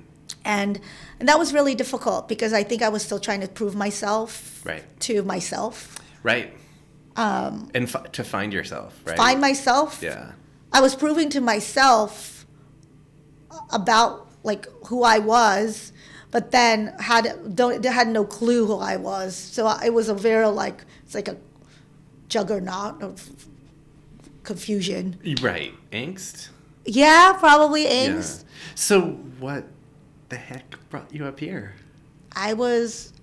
And 0.46 0.80
and 1.20 1.30
that 1.30 1.38
was 1.38 1.54
really 1.54 1.76
difficult 1.76 2.28
because 2.28 2.54
I 2.54 2.64
think 2.64 2.82
I 2.82 2.90
was 2.90 3.04
still 3.04 3.20
trying 3.20 3.42
to 3.42 3.48
prove 3.48 3.76
myself 3.76 4.62
Right. 4.66 4.84
to 5.02 5.24
myself. 5.24 5.98
Right. 6.24 6.54
Um, 7.16 7.70
and 7.74 7.90
fi- 7.90 8.08
to 8.14 8.24
find 8.24 8.54
yourself, 8.54 9.00
right? 9.06 9.18
Find 9.18 9.42
myself. 9.42 10.00
Yeah. 10.02 10.32
I 10.72 10.82
was 10.82 10.96
proving 10.96 11.30
to 11.32 11.42
myself 11.42 12.39
about 13.72 14.28
like 14.44 14.68
who 14.88 15.04
I 15.04 15.20
was, 15.20 15.92
but 16.32 16.52
then 16.52 16.94
had 17.00 17.56
don't 17.56 17.84
had 17.84 18.08
no 18.08 18.26
clue 18.26 18.66
who 18.66 18.78
I 18.78 18.96
was. 18.96 19.36
So 19.36 19.68
I- 19.68 19.86
it 19.86 19.94
was 19.94 20.10
a 20.10 20.14
very 20.14 20.48
like 20.48 20.86
it's 21.04 21.16
like 21.16 21.28
a 21.28 21.38
juggernaut 22.28 23.02
of 23.02 23.30
confusion. 24.44 25.20
Right. 25.42 25.74
Angst? 25.92 26.50
Yeah, 26.86 27.34
probably 27.40 27.86
angst. 27.86 28.44
Yeah. 28.44 28.50
So 28.76 29.02
what 29.40 29.66
the 30.30 30.38
heck 30.38 30.78
brought 30.90 31.14
you 31.14 31.26
up 31.26 31.40
here? 31.40 31.76
I 32.36 32.54
was 32.54 33.14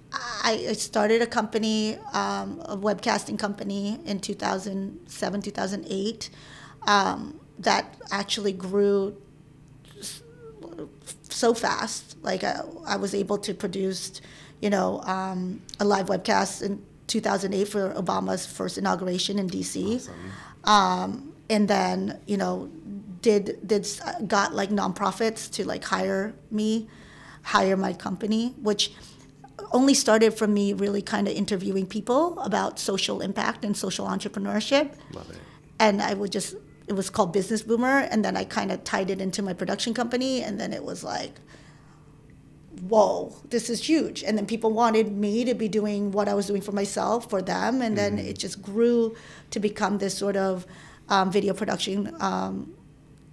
I 0.43 0.73
started 0.75 1.21
a 1.21 1.27
company, 1.27 1.99
um, 2.13 2.61
a 2.65 2.77
webcasting 2.77 3.39
company 3.39 3.99
in 4.07 4.21
2007, 4.21 5.43
2008, 5.43 6.31
um, 6.87 7.41
that 7.59 7.97
actually 8.11 8.53
grew 8.53 9.17
so 11.37 11.55
fast. 11.55 12.17
Like 12.23 12.43
I, 12.43 12.61
I 12.87 12.97
was 12.97 13.15
able 13.15 13.39
to 13.39 13.55
produce, 13.55 14.21
you 14.61 14.71
know, 14.71 15.01
um, 15.03 15.61
a 15.79 15.85
live 15.85 16.07
webcast 16.07 16.63
in 16.63 16.83
2008 17.07 17.69
for 17.69 17.93
Obama's 17.95 18.47
first 18.47 18.79
inauguration 18.79 19.39
in 19.39 19.49
DC. 19.49 19.97
Awesome. 19.97 20.33
Um, 20.65 21.33
and 21.49 21.69
then, 21.69 22.21
you 22.27 22.37
know, 22.37 22.71
did 23.21 23.67
did 23.67 23.87
got 24.27 24.55
like 24.55 24.71
nonprofits 24.71 25.51
to 25.53 25.67
like 25.67 25.85
hire 25.85 26.35
me, 26.51 26.89
hire 27.43 27.77
my 27.77 27.93
company, 27.93 28.55
which 28.63 28.93
only 29.73 29.95
started 29.95 30.35
from 30.35 30.55
me 30.55 30.73
really 30.73 31.03
kind 31.03 31.29
of 31.29 31.35
interviewing 31.35 31.87
people 31.87 32.39
about 32.41 32.79
social 32.79 33.21
impact 33.21 33.65
and 33.65 33.77
social 33.77 34.07
entrepreneurship. 34.07 34.95
Love 35.13 35.31
it. 35.31 35.39
And 35.79 36.01
I 36.01 36.15
would 36.15 36.33
just 36.33 36.57
it 36.87 36.93
was 36.93 37.11
called 37.11 37.33
Business 37.33 37.63
Boomer, 37.63 38.07
and 38.11 38.25
then 38.25 38.37
I 38.37 38.45
kind 38.45 38.71
of 38.71 38.85
tied 38.85 39.11
it 39.11 39.21
into 39.21 39.43
my 39.43 39.53
production 39.53 39.93
company, 39.95 40.43
and 40.43 40.61
then 40.61 40.73
it 40.73 40.85
was 40.85 41.03
like, 41.03 41.41
whoa, 42.89 43.35
this 43.49 43.71
is 43.71 43.89
huge. 43.89 44.23
And 44.23 44.37
then 44.37 44.47
people 44.47 44.71
wanted 44.71 45.11
me 45.11 45.45
to 45.45 45.55
be 45.55 45.69
doing 45.69 46.13
what 46.13 46.29
I 46.29 46.35
was 46.35 46.47
doing 46.47 46.61
for 46.61 46.73
myself, 46.73 47.29
for 47.31 47.43
them, 47.43 47.83
and 47.83 47.97
then 47.97 48.19
Mm-hmm. 48.19 48.29
it 48.29 48.39
just 48.39 48.63
grew 48.63 49.17
to 49.51 49.59
become 49.59 49.99
this 49.99 50.17
sort 50.17 50.37
of 50.37 50.67
um, 51.09 51.31
video 51.33 51.55
production 51.55 52.15
um, 52.21 52.75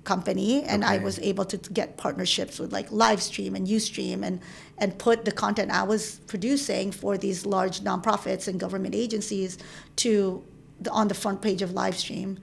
company, 0.04 0.64
and 0.64 0.84
I 0.84 0.98
was 0.98 1.20
able 1.20 1.46
to 1.46 1.58
get 1.58 1.98
partnerships 1.98 2.60
with 2.60 2.72
like 2.74 2.90
Livestream 2.90 3.56
and 3.56 3.68
UStream, 3.68 4.24
and 4.24 4.40
and 4.78 4.98
put 4.98 5.26
the 5.26 5.32
content 5.32 5.72
I 5.72 5.84
was 5.84 6.20
producing 6.28 6.92
for 6.92 7.18
these 7.18 7.46
large 7.46 7.82
nonprofits 7.82 8.48
and 8.48 8.60
government 8.60 8.96
agencies 8.96 9.58
to 9.98 10.44
the, 10.82 10.90
on 10.92 11.08
the 11.08 11.14
front 11.14 11.42
page 11.42 11.62
of 11.62 11.70
Livestream, 11.72 12.38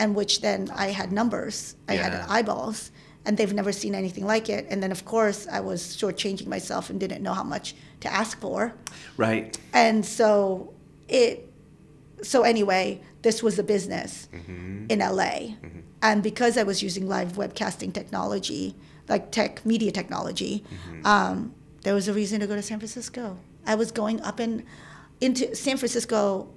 and 0.00 0.14
which 0.14 0.40
then 0.40 0.70
I 0.74 0.88
had 0.88 1.12
numbers, 1.12 1.76
I 1.86 1.94
had 1.96 2.14
eyeballs, 2.28 2.90
and 3.26 3.36
they've 3.36 3.52
never 3.52 3.70
seen 3.70 3.94
anything 3.94 4.26
like 4.26 4.48
it. 4.48 4.66
And 4.70 4.82
then 4.82 4.90
of 4.90 5.04
course 5.04 5.46
I 5.46 5.60
was 5.60 5.82
shortchanging 5.96 6.46
myself 6.46 6.88
and 6.90 6.98
didn't 6.98 7.22
know 7.22 7.34
how 7.34 7.44
much 7.44 7.74
to 8.00 8.12
ask 8.12 8.40
for, 8.40 8.74
Right. 9.16 9.56
and 9.72 10.04
so 10.04 10.72
it. 11.06 11.46
So 12.22 12.42
anyway, 12.42 13.00
this 13.22 13.42
was 13.42 13.58
a 13.58 13.62
business 13.62 14.28
mm-hmm. 14.32 14.86
in 14.88 14.98
LA, 14.98 15.54
mm-hmm. 15.56 15.80
and 16.02 16.22
because 16.22 16.56
I 16.56 16.64
was 16.64 16.82
using 16.82 17.06
live 17.08 17.32
webcasting 17.32 17.92
technology, 17.92 18.74
like 19.08 19.30
tech 19.32 19.64
media 19.64 19.92
technology, 19.92 20.64
mm-hmm. 20.64 21.06
um, 21.06 21.54
there 21.82 21.94
was 21.94 22.08
a 22.08 22.14
reason 22.14 22.40
to 22.40 22.46
go 22.46 22.56
to 22.56 22.62
San 22.62 22.78
Francisco. 22.78 23.36
I 23.66 23.74
was 23.74 23.92
going 23.92 24.20
up 24.22 24.38
and 24.38 24.64
into 25.20 25.54
San 25.54 25.76
Francisco 25.76 26.48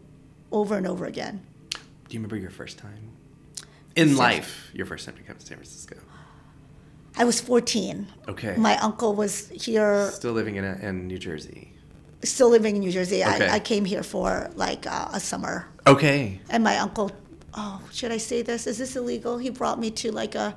over 0.51 0.77
and 0.77 0.87
over 0.87 1.05
again. 1.05 1.41
Do 1.71 1.79
you 2.09 2.19
remember 2.19 2.37
your 2.37 2.51
first 2.51 2.77
time 2.77 3.12
in 3.95 4.09
San- 4.09 4.17
life? 4.17 4.69
Your 4.73 4.85
first 4.85 5.05
time 5.05 5.15
to 5.15 5.23
come 5.23 5.37
to 5.37 5.45
San 5.45 5.57
Francisco. 5.57 5.97
I 7.15 7.25
was 7.25 7.39
14. 7.39 8.07
Okay. 8.27 8.55
My 8.57 8.77
uncle 8.77 9.13
was 9.15 9.47
here, 9.49 10.09
Still 10.11 10.33
living 10.33 10.55
in, 10.55 10.63
in 10.65 11.07
New 11.07 11.19
Jersey. 11.19 11.69
still 12.23 12.49
living 12.49 12.75
in 12.75 12.81
New 12.81 12.91
Jersey. 12.91 13.23
Okay. 13.23 13.47
I, 13.47 13.55
I 13.55 13.59
came 13.59 13.85
here 13.85 14.01
for 14.03 14.49
like 14.55 14.87
uh, 14.87 15.09
a 15.13 15.19
summer, 15.19 15.67
Okay. 15.85 16.39
and 16.49 16.63
my 16.63 16.77
uncle. 16.77 17.11
Oh, 17.53 17.79
should 17.91 18.11
I 18.11 18.17
say 18.17 18.41
this? 18.41 18.65
Is 18.65 18.79
this 18.79 18.95
illegal? 18.95 19.37
He 19.37 19.51
brought 19.51 19.77
me 19.79 19.91
to 19.91 20.11
like 20.11 20.33
a, 20.33 20.55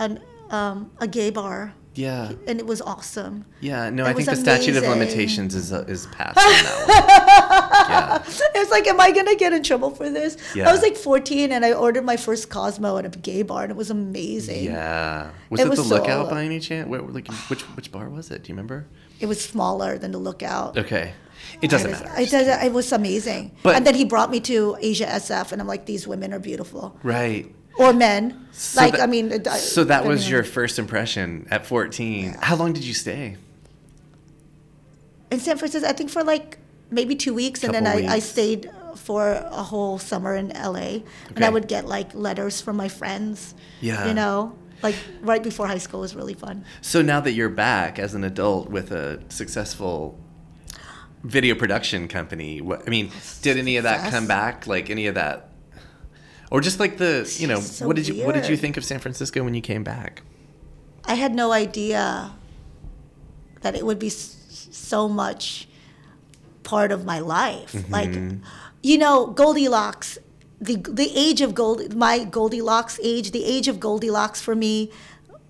an 0.00 0.18
um, 0.50 0.90
a 0.98 1.06
gay 1.06 1.30
bar, 1.30 1.72
Yeah. 1.94 2.32
and 2.46 2.58
it 2.58 2.66
was 2.66 2.80
awesome. 2.80 3.44
Yeah. 3.60 3.90
No, 3.90 4.04
It 4.04 4.08
I 4.10 4.12
think 4.14 4.28
was 4.28 4.38
the 4.38 4.44
statute 4.44 4.76
of 4.76 4.84
limitations 4.84 5.54
is 5.54 5.72
uh, 5.72 5.84
is 5.88 6.06
passed 6.06 6.38
on 6.38 6.44
that 6.88 8.22
one. 8.26 8.52
It 8.54 8.58
was 8.58 8.70
like, 8.70 8.86
am 8.86 9.00
I 9.00 9.10
gonna 9.10 9.34
get 9.36 9.52
in 9.52 9.62
trouble 9.62 9.90
for 9.90 10.08
this? 10.08 10.36
Yeah. 10.54 10.68
I 10.68 10.72
was 10.72 10.82
like 10.82 10.96
14, 10.96 11.52
and 11.52 11.64
I 11.64 11.72
ordered 11.72 12.04
my 12.04 12.16
first 12.16 12.48
Cosmo 12.50 12.96
at 12.98 13.04
a 13.04 13.10
gay 13.18 13.42
bar, 13.42 13.62
and 13.64 13.70
it 13.70 13.76
was 13.76 13.90
amazing. 13.90 14.64
Yeah. 14.64 14.72
Yeah. 14.72 15.30
Was 15.50 15.60
It 15.60 15.66
it, 15.66 15.70
was 15.70 15.78
the 15.80 15.84
so- 15.84 15.94
lookout 15.96 16.30
by 16.30 16.44
any 16.44 16.60
chance? 16.60 16.88
Where, 16.88 17.02
like, 17.02 17.28
which 17.50 17.62
which 17.76 17.92
bar 17.92 18.08
was 18.08 18.30
it? 18.30 18.42
Do 18.44 18.48
you 18.48 18.54
remember? 18.54 18.86
It 19.20 19.26
was 19.26 19.40
smaller 19.40 19.98
than 19.98 20.10
the 20.12 20.18
Lookout. 20.18 20.76
Okay. 20.76 21.12
It 21.60 21.70
doesn't 21.70 21.92
And 21.92 22.00
matter. 22.04 22.20
It, 22.20 22.30
doesn't, 22.30 22.62
it 22.66 22.72
was 22.72 22.90
amazing. 22.92 23.52
But- 23.62 23.76
and 23.76 23.86
then 23.86 23.94
he 23.94 24.04
brought 24.04 24.30
me 24.30 24.40
to 24.40 24.76
Asia 24.80 25.06
SF, 25.06 25.52
and 25.52 25.60
I'm 25.60 25.68
like, 25.68 25.86
these 25.86 26.08
women 26.08 26.32
are 26.32 26.40
beautiful. 26.40 26.96
Right. 27.04 27.54
Or 27.78 27.92
men. 27.92 28.48
So 28.52 28.80
like, 28.80 28.92
that- 28.92 29.00
I 29.02 29.06
mean. 29.06 29.32
Uh, 29.32 29.54
so 29.54 29.84
that 29.84 30.04
was 30.04 30.28
your 30.28 30.44
first 30.44 30.78
impression 30.78 31.46
at 31.50 31.66
14. 31.66 32.34
How 32.40 32.56
long 32.56 32.72
did 32.72 32.84
you 32.84 32.94
stay? 32.94 33.36
In 35.30 35.40
San 35.40 35.56
Francisco, 35.56 35.88
I 35.88 35.92
think 35.92 36.10
for 36.10 36.22
like 36.22 36.58
maybe 36.90 37.16
two 37.16 37.32
weeks, 37.32 37.64
and 37.64 37.72
then 37.74 37.86
I, 37.86 38.06
I 38.06 38.18
stayed 38.18 38.70
for 38.96 39.32
a 39.32 39.62
whole 39.62 39.98
summer 39.98 40.34
in 40.36 40.48
LA. 40.50 41.00
And 41.34 41.44
I 41.44 41.48
would 41.48 41.66
get 41.68 41.86
like 41.86 42.14
letters 42.14 42.60
from 42.60 42.76
my 42.76 42.88
friends. 42.88 43.54
Yeah. 43.80 44.06
You 44.06 44.14
know, 44.14 44.54
like 44.82 44.94
right 45.22 45.42
before 45.42 45.66
high 45.66 45.78
school 45.78 46.00
was 46.00 46.14
really 46.14 46.34
fun. 46.34 46.64
So 46.82 47.00
now 47.00 47.20
that 47.20 47.32
you're 47.32 47.48
back 47.48 47.98
as 47.98 48.14
an 48.14 48.24
adult 48.24 48.68
with 48.68 48.92
a 48.92 49.22
successful 49.30 50.18
video 51.24 51.54
production 51.54 52.08
company, 52.08 52.60
what, 52.60 52.82
I 52.86 52.90
mean, 52.90 53.10
did 53.40 53.56
any 53.56 53.78
of 53.78 53.84
that 53.84 54.10
come 54.10 54.26
back? 54.26 54.66
Like 54.66 54.90
any 54.90 55.06
of 55.06 55.14
that, 55.14 55.48
or 56.52 56.60
just 56.60 56.78
like 56.78 56.98
the, 56.98 57.34
you 57.38 57.46
know, 57.46 57.60
so 57.60 57.86
what 57.86 57.96
did 57.96 58.06
you 58.06 58.26
what 58.26 58.34
did 58.34 58.46
you 58.46 58.58
think 58.58 58.76
of 58.76 58.84
San 58.84 58.98
Francisco 58.98 59.42
when 59.42 59.54
you 59.54 59.62
came 59.62 59.82
back? 59.82 60.20
I 61.06 61.14
had 61.14 61.34
no 61.34 61.50
idea 61.50 62.32
that 63.62 63.74
it 63.74 63.86
would 63.86 63.98
be 63.98 64.10
so 64.10 65.08
much 65.08 65.66
part 66.62 66.92
of 66.92 67.06
my 67.06 67.20
life. 67.20 67.72
Mm-hmm. 67.72 67.92
Like, 67.92 68.12
you 68.82 68.98
know, 68.98 69.28
Goldilocks, 69.28 70.18
the 70.60 70.76
the 70.76 71.10
age 71.16 71.40
of 71.40 71.54
Gold, 71.54 71.94
my 71.96 72.24
Goldilocks 72.24 73.00
age, 73.02 73.30
the 73.30 73.46
age 73.46 73.66
of 73.66 73.80
Goldilocks 73.80 74.42
for 74.42 74.54
me 74.54 74.90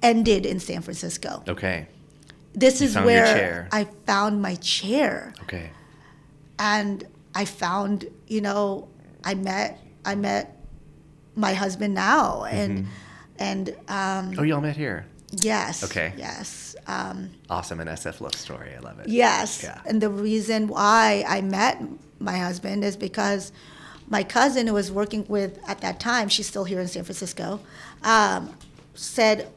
ended 0.02 0.46
in 0.46 0.60
San 0.60 0.82
Francisco. 0.82 1.42
Okay, 1.48 1.88
This 2.54 2.80
You 2.80 2.86
is 2.86 2.94
where. 2.94 3.68
I 3.72 3.88
found 4.06 4.40
my 4.40 4.54
chair, 4.54 5.34
okay, 5.42 5.70
and 6.60 7.04
I 7.34 7.44
found, 7.44 8.06
you 8.28 8.40
know, 8.40 8.86
I 9.24 9.34
met 9.34 9.80
I 10.04 10.14
met 10.14 10.61
my 11.34 11.54
husband 11.54 11.94
now, 11.94 12.44
and 12.44 12.86
and 13.38 13.74
um, 13.88 14.34
oh, 14.38 14.42
y'all 14.42 14.60
met 14.60 14.76
here. 14.76 15.06
yes, 15.32 15.82
Okay. 15.84 16.12
yes. 16.16 16.76
Um, 16.86 17.30
Awesome, 17.48 17.80
an 17.80 17.88
SF 17.88 18.20
love 18.20 18.34
story. 18.34 18.74
I 18.76 18.80
love 18.80 18.98
it. 19.00 19.08
Yes. 19.08 19.62
Yeah. 19.62 19.80
And 19.86 20.00
the 20.00 20.08
reason 20.10 20.68
why 20.68 21.24
I 21.26 21.40
met 21.40 21.80
my 22.18 22.36
husband 22.38 22.84
is 22.84 22.96
because 22.96 23.52
my 24.08 24.22
cousin, 24.24 24.66
who 24.66 24.74
was 24.74 24.90
working 24.92 25.24
with 25.28 25.58
at 25.66 25.80
that 25.80 26.00
time, 26.00 26.28
she's 26.28 26.46
still 26.48 26.64
here 26.64 26.80
in 26.80 26.88
San 26.88 27.04
Francisco, 27.04 27.60
um, 28.02 28.54
said, 28.94 29.48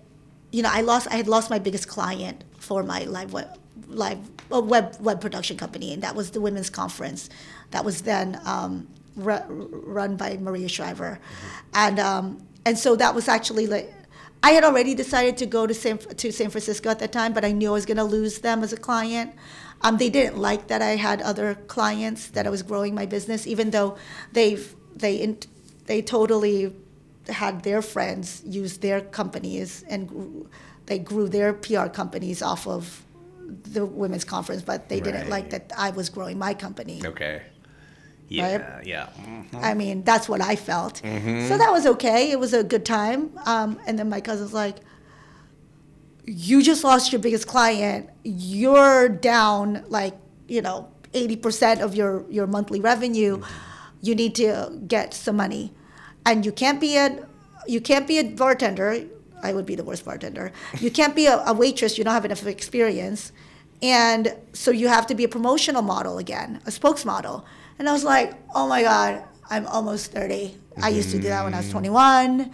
you 0.51 0.62
know, 0.63 0.70
I 0.72 0.82
lost, 0.82 1.08
I 1.12 1.15
had 1.15 1.27
lost 1.27 1.50
my 1.50 1.60
biggest 1.60 1.88
client 1.88 2.44
for 2.60 2.84
my 2.84 3.03
live 3.03 3.34
web, 3.34 3.58
live 3.88 4.20
uh, 4.53 4.62
web 4.62 4.96
web 5.01 5.20
production 5.20 5.58
company, 5.58 5.91
and 5.94 6.01
that 6.03 6.15
was 6.15 6.32
the 6.32 6.39
Women's 6.41 6.70
Conference, 6.70 7.29
that 7.72 7.84
was 7.84 8.03
then 8.03 8.39
um, 8.46 8.88
ru- 9.15 9.69
run 9.86 10.15
by 10.15 10.38
Maria 10.38 10.67
Shriver, 10.67 11.19
and 11.74 12.00
um, 12.00 12.45
and 12.65 12.77
so 12.77 12.95
that 12.95 13.13
was 13.15 13.27
actually 13.27 13.67
like. 13.67 13.93
I 14.43 14.51
had 14.51 14.63
already 14.63 14.93
decided 14.93 15.38
to 15.38 15.48
go 15.48 15.65
to 15.65 15.74
San, 15.74 15.98
to 15.98 16.31
San 16.31 16.51
Francisco 16.51 16.89
at 16.89 17.00
that 17.00 17.12
time, 17.12 17.34
but 17.34 17.43
I 17.43 17.51
knew 17.51 17.69
I 17.69 17.72
was 17.72 17.86
going 17.88 17.98
to 17.98 18.03
lose 18.03 18.39
them 18.39 18.62
as 18.62 18.74
a 18.74 18.77
client. 18.77 19.34
Um, 19.81 19.98
they 19.98 20.12
didn't 20.12 20.38
like 20.38 20.67
that 20.67 20.84
I 20.84 20.98
had 20.98 21.19
other 21.24 21.55
clients 21.55 22.27
that 22.27 22.45
I 22.45 22.51
was 22.51 22.62
growing 22.62 22.93
my 22.93 23.07
business, 23.07 23.48
even 23.48 23.72
though 23.72 23.98
they've 24.34 24.75
they 24.95 25.15
in, 25.15 25.39
they 25.88 26.03
totally 26.03 26.74
had 27.27 27.63
their 27.63 27.81
friends 27.81 28.43
use 28.45 28.77
their 28.77 29.01
companies 29.01 29.84
and 29.89 30.07
grew, 30.07 30.50
they 30.86 31.00
grew 31.00 31.27
their 31.27 31.53
PR 31.53 31.88
companies 31.88 32.41
off 32.41 32.67
of 32.67 33.03
the 33.48 33.86
women's 33.86 34.24
conference, 34.24 34.62
but 34.62 34.89
they 34.89 35.00
didn't 35.00 35.29
like 35.29 35.50
that 35.51 35.72
I 35.77 35.91
was 35.91 36.10
growing 36.10 36.38
my 36.38 36.53
company. 36.53 37.01
Okay. 37.05 37.41
Yeah, 38.27 38.82
yeah. 38.84 39.08
Mhm. 39.20 39.46
I 39.63 39.74
mean, 39.75 40.03
that's 40.03 40.27
what 40.27 40.41
I 40.41 40.55
felt. 40.55 40.98
So 40.98 41.58
that 41.58 41.72
was 41.72 41.86
okay. 41.86 42.32
It 42.32 42.39
was 42.39 42.53
a 42.53 42.63
good 42.63 42.86
time. 42.86 43.32
Um, 43.46 43.79
and 43.86 43.98
then 44.00 44.10
my 44.10 44.22
cousin's 44.22 44.53
like, 44.53 44.77
You 46.25 46.63
just 46.63 46.84
lost 46.84 47.12
your 47.12 47.22
biggest 47.22 47.48
client. 47.48 48.10
You're 48.24 49.10
down 49.10 49.86
like, 49.89 50.15
you 50.48 50.62
know, 50.62 50.89
80% 51.13 51.82
of 51.82 51.94
your, 51.96 52.25
your 52.29 52.48
monthly 52.48 52.82
revenue. 52.82 53.41
You 54.01 54.15
need 54.15 54.34
to 54.36 54.72
get 54.88 55.13
some 55.13 55.36
money. 55.38 55.72
And 56.25 56.44
you 56.46 56.51
can't 56.51 56.79
be 56.82 56.98
a 56.98 57.27
you 57.67 57.79
can't 57.82 58.08
be 58.08 58.20
a 58.20 58.24
bartender. 58.24 59.05
I 59.41 59.53
would 59.53 59.65
be 59.65 59.75
the 59.75 59.84
worst 59.84 60.03
bartender. 60.05 60.51
You 60.79 60.89
can't 60.91 61.15
be 61.15 61.25
a, 61.27 61.38
a 61.46 61.53
waitress. 61.53 61.98
You 61.98 62.03
don't 62.03 62.13
have 62.13 62.25
enough 62.25 62.46
experience. 62.48 63.32
And 63.82 64.36
so 64.53 64.72
you 64.72 64.88
have 64.88 65.05
to 65.08 65.15
be 65.15 65.24
a 65.24 65.27
promotional 65.27 65.82
model 65.82 66.17
again, 66.17 66.60
a 66.65 66.72
spokesmodel. 66.72 67.44
And 67.79 67.89
I 67.89 67.91
was 67.91 68.03
like, 68.03 68.34
oh 68.53 68.67
my 68.67 68.82
God, 68.82 69.24
I'm 69.50 69.65
almost 69.67 70.12
30. 70.12 70.58
I 70.82 70.89
used 70.89 71.12
to 71.12 71.17
do 71.20 71.27
that 71.29 71.44
when 71.44 71.53
I 71.53 71.58
was 71.58 71.70
21. 71.70 72.51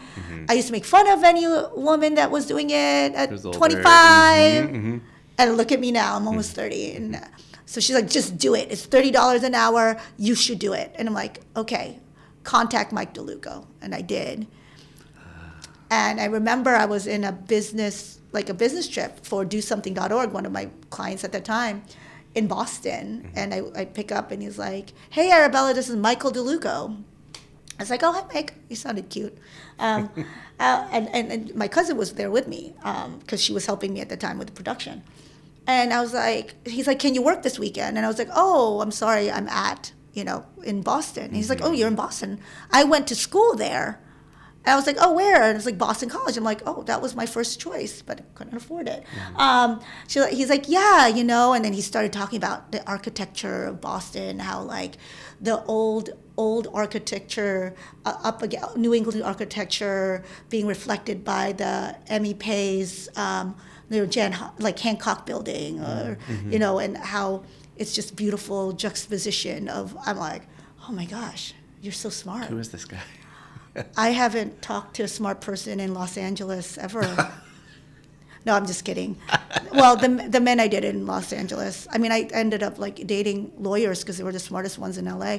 I 0.49 0.53
used 0.53 0.67
to 0.67 0.73
make 0.73 0.85
fun 0.85 1.07
of 1.09 1.23
any 1.23 1.47
woman 1.75 2.15
that 2.15 2.29
was 2.31 2.45
doing 2.45 2.69
it 2.69 3.13
at 3.13 3.31
older. 3.31 3.57
25. 3.57 4.65
Mhm, 4.69 4.71
mhm. 4.71 5.01
And 5.37 5.57
look 5.57 5.71
at 5.71 5.79
me 5.79 5.91
now, 5.91 6.15
I'm 6.15 6.27
almost 6.27 6.53
30. 6.53 6.95
And 6.95 7.15
uh, 7.15 7.19
so 7.65 7.79
she's 7.81 7.95
like, 7.95 8.09
just 8.09 8.37
do 8.37 8.53
it. 8.53 8.67
It's 8.71 8.85
$30 8.85 9.43
an 9.43 9.55
hour. 9.55 9.97
You 10.17 10.35
should 10.35 10.59
do 10.59 10.73
it. 10.73 10.93
And 10.95 11.07
I'm 11.07 11.15
like, 11.15 11.41
okay, 11.55 11.99
contact 12.43 12.91
Mike 12.91 13.13
DeLuco. 13.13 13.65
And 13.81 13.95
I 13.95 14.01
did. 14.01 14.47
And 15.89 16.21
I 16.21 16.25
remember 16.25 16.69
I 16.71 16.85
was 16.85 17.05
in 17.07 17.23
a 17.23 17.31
business, 17.31 18.19
like 18.31 18.49
a 18.49 18.53
business 18.53 18.87
trip 18.87 19.25
for 19.25 19.43
DoSomething.org, 19.45 20.31
one 20.31 20.45
of 20.45 20.51
my 20.51 20.69
clients 20.89 21.23
at 21.23 21.31
the 21.31 21.41
time 21.41 21.83
in 22.35 22.47
Boston. 22.47 23.31
And 23.35 23.53
I, 23.53 23.61
I 23.75 23.85
pick 23.85 24.11
up 24.11 24.31
and 24.31 24.41
he's 24.41 24.57
like, 24.57 24.93
hey, 25.09 25.31
Arabella, 25.31 25.73
this 25.73 25.89
is 25.89 25.95
Michael 25.95 26.31
DeLuco. 26.31 27.03
I 27.81 27.83
was 27.83 27.89
like, 27.89 28.03
"Oh, 28.03 28.11
hi, 28.11 28.23
Mike. 28.31 28.53
You 28.69 28.75
sounded 28.75 29.09
cute." 29.09 29.35
Um, 29.79 30.11
uh, 30.59 30.87
and, 30.91 31.09
and, 31.15 31.31
and 31.31 31.55
my 31.55 31.67
cousin 31.67 31.97
was 31.97 32.13
there 32.13 32.29
with 32.29 32.47
me 32.47 32.75
because 33.19 33.41
she 33.41 33.53
was 33.53 33.65
helping 33.65 33.93
me 33.93 34.01
at 34.01 34.09
the 34.09 34.17
time 34.17 34.37
with 34.37 34.49
the 34.49 34.53
production. 34.53 35.01
And 35.65 35.91
I 35.91 35.99
was 35.99 36.13
like, 36.13 36.53
he's 36.67 36.85
like, 36.85 36.99
"Can 36.99 37.15
you 37.15 37.23
work 37.23 37.41
this 37.41 37.57
weekend?" 37.57 37.97
And 37.97 38.05
I 38.05 38.09
was 38.09 38.19
like, 38.19 38.29
"Oh, 38.35 38.81
I'm 38.81 38.91
sorry, 38.91 39.31
I'm 39.31 39.47
at 39.49 39.93
you 40.13 40.23
know 40.23 40.45
in 40.63 40.83
Boston." 40.83 41.25
And 41.25 41.35
he's 41.35 41.49
like, 41.49 41.61
"Oh, 41.63 41.71
you're 41.71 41.87
in 41.87 41.95
Boston. 41.95 42.39
I 42.71 42.83
went 42.83 43.07
to 43.07 43.15
school 43.15 43.55
there." 43.55 43.99
I 44.65 44.75
was 44.75 44.85
like, 44.85 44.97
"Oh, 44.99 45.13
where?" 45.13 45.41
And 45.41 45.51
it 45.51 45.55
was 45.55 45.65
like 45.65 45.77
Boston 45.77 46.07
College. 46.09 46.37
I'm 46.37 46.43
like, 46.43 46.61
"Oh, 46.67 46.83
that 46.83 47.01
was 47.01 47.15
my 47.15 47.25
first 47.25 47.59
choice, 47.59 48.01
but 48.01 48.19
I 48.19 48.23
couldn't 48.35 48.55
afford 48.55 48.87
it." 48.87 49.03
Um, 49.35 49.81
she, 50.07 50.23
he's 50.27 50.49
like, 50.49 50.69
"Yeah, 50.69 51.07
you 51.07 51.23
know." 51.23 51.53
And 51.53 51.65
then 51.65 51.73
he 51.73 51.81
started 51.81 52.13
talking 52.13 52.37
about 52.37 52.71
the 52.71 52.85
architecture 52.87 53.65
of 53.65 53.81
Boston, 53.81 54.39
how 54.39 54.61
like 54.61 54.97
the 55.39 55.63
old 55.65 56.11
old 56.37 56.67
architecture 56.73 57.75
uh, 58.05 58.15
up 58.23 58.41
against 58.43 58.77
New 58.77 58.93
England 58.93 59.23
architecture 59.23 60.23
being 60.49 60.67
reflected 60.67 61.23
by 61.23 61.53
the 61.53 61.95
I. 62.09 62.13
M. 62.15 62.33
Pei's, 62.35 63.09
um, 63.17 63.55
you 63.89 63.99
know, 63.99 64.05
Jan, 64.05 64.35
like 64.59 64.77
Hancock 64.79 65.25
Building, 65.25 65.79
or 65.79 66.17
you 66.49 66.59
know, 66.59 66.77
and 66.77 66.97
how 66.97 67.43
it's 67.77 67.95
just 67.95 68.15
beautiful 68.15 68.73
juxtaposition 68.73 69.67
of. 69.69 69.97
I'm 70.05 70.17
like, 70.17 70.43
oh 70.87 70.91
my 70.91 71.05
gosh, 71.05 71.55
you're 71.81 71.93
so 71.93 72.09
smart. 72.09 72.45
Who 72.45 72.59
is 72.59 72.69
this 72.69 72.85
guy? 72.85 72.99
I 73.97 74.09
haven't 74.09 74.61
talked 74.61 74.95
to 74.97 75.03
a 75.03 75.07
smart 75.07 75.41
person 75.41 75.79
in 75.79 75.93
Los 75.93 76.17
Angeles 76.17 76.77
ever. 76.77 77.03
no, 78.45 78.53
I'm 78.55 78.65
just 78.65 78.83
kidding. 78.83 79.15
Well, 79.73 79.95
the 79.95 80.09
the 80.29 80.39
men 80.41 80.59
I 80.59 80.67
did 80.67 80.83
in 80.83 81.05
Los 81.05 81.31
Angeles. 81.31 81.87
I 81.91 81.97
mean, 81.97 82.11
I 82.11 82.27
ended 82.33 82.63
up 82.63 82.77
like 82.79 83.07
dating 83.07 83.51
lawyers 83.57 84.01
because 84.01 84.17
they 84.17 84.23
were 84.25 84.33
the 84.33 84.39
smartest 84.39 84.77
ones 84.77 84.97
in 84.97 85.05
LA. 85.05 85.37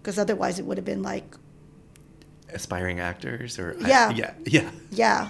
Because 0.00 0.18
otherwise, 0.18 0.58
it 0.58 0.64
would 0.66 0.76
have 0.78 0.84
been 0.86 1.02
like, 1.02 1.34
Aspiring 2.52 3.00
actors 3.00 3.58
or 3.58 3.76
I- 3.84 3.88
Yeah. 3.88 4.10
yeah, 4.10 4.32
yeah. 4.46 4.70
yeah. 4.90 5.28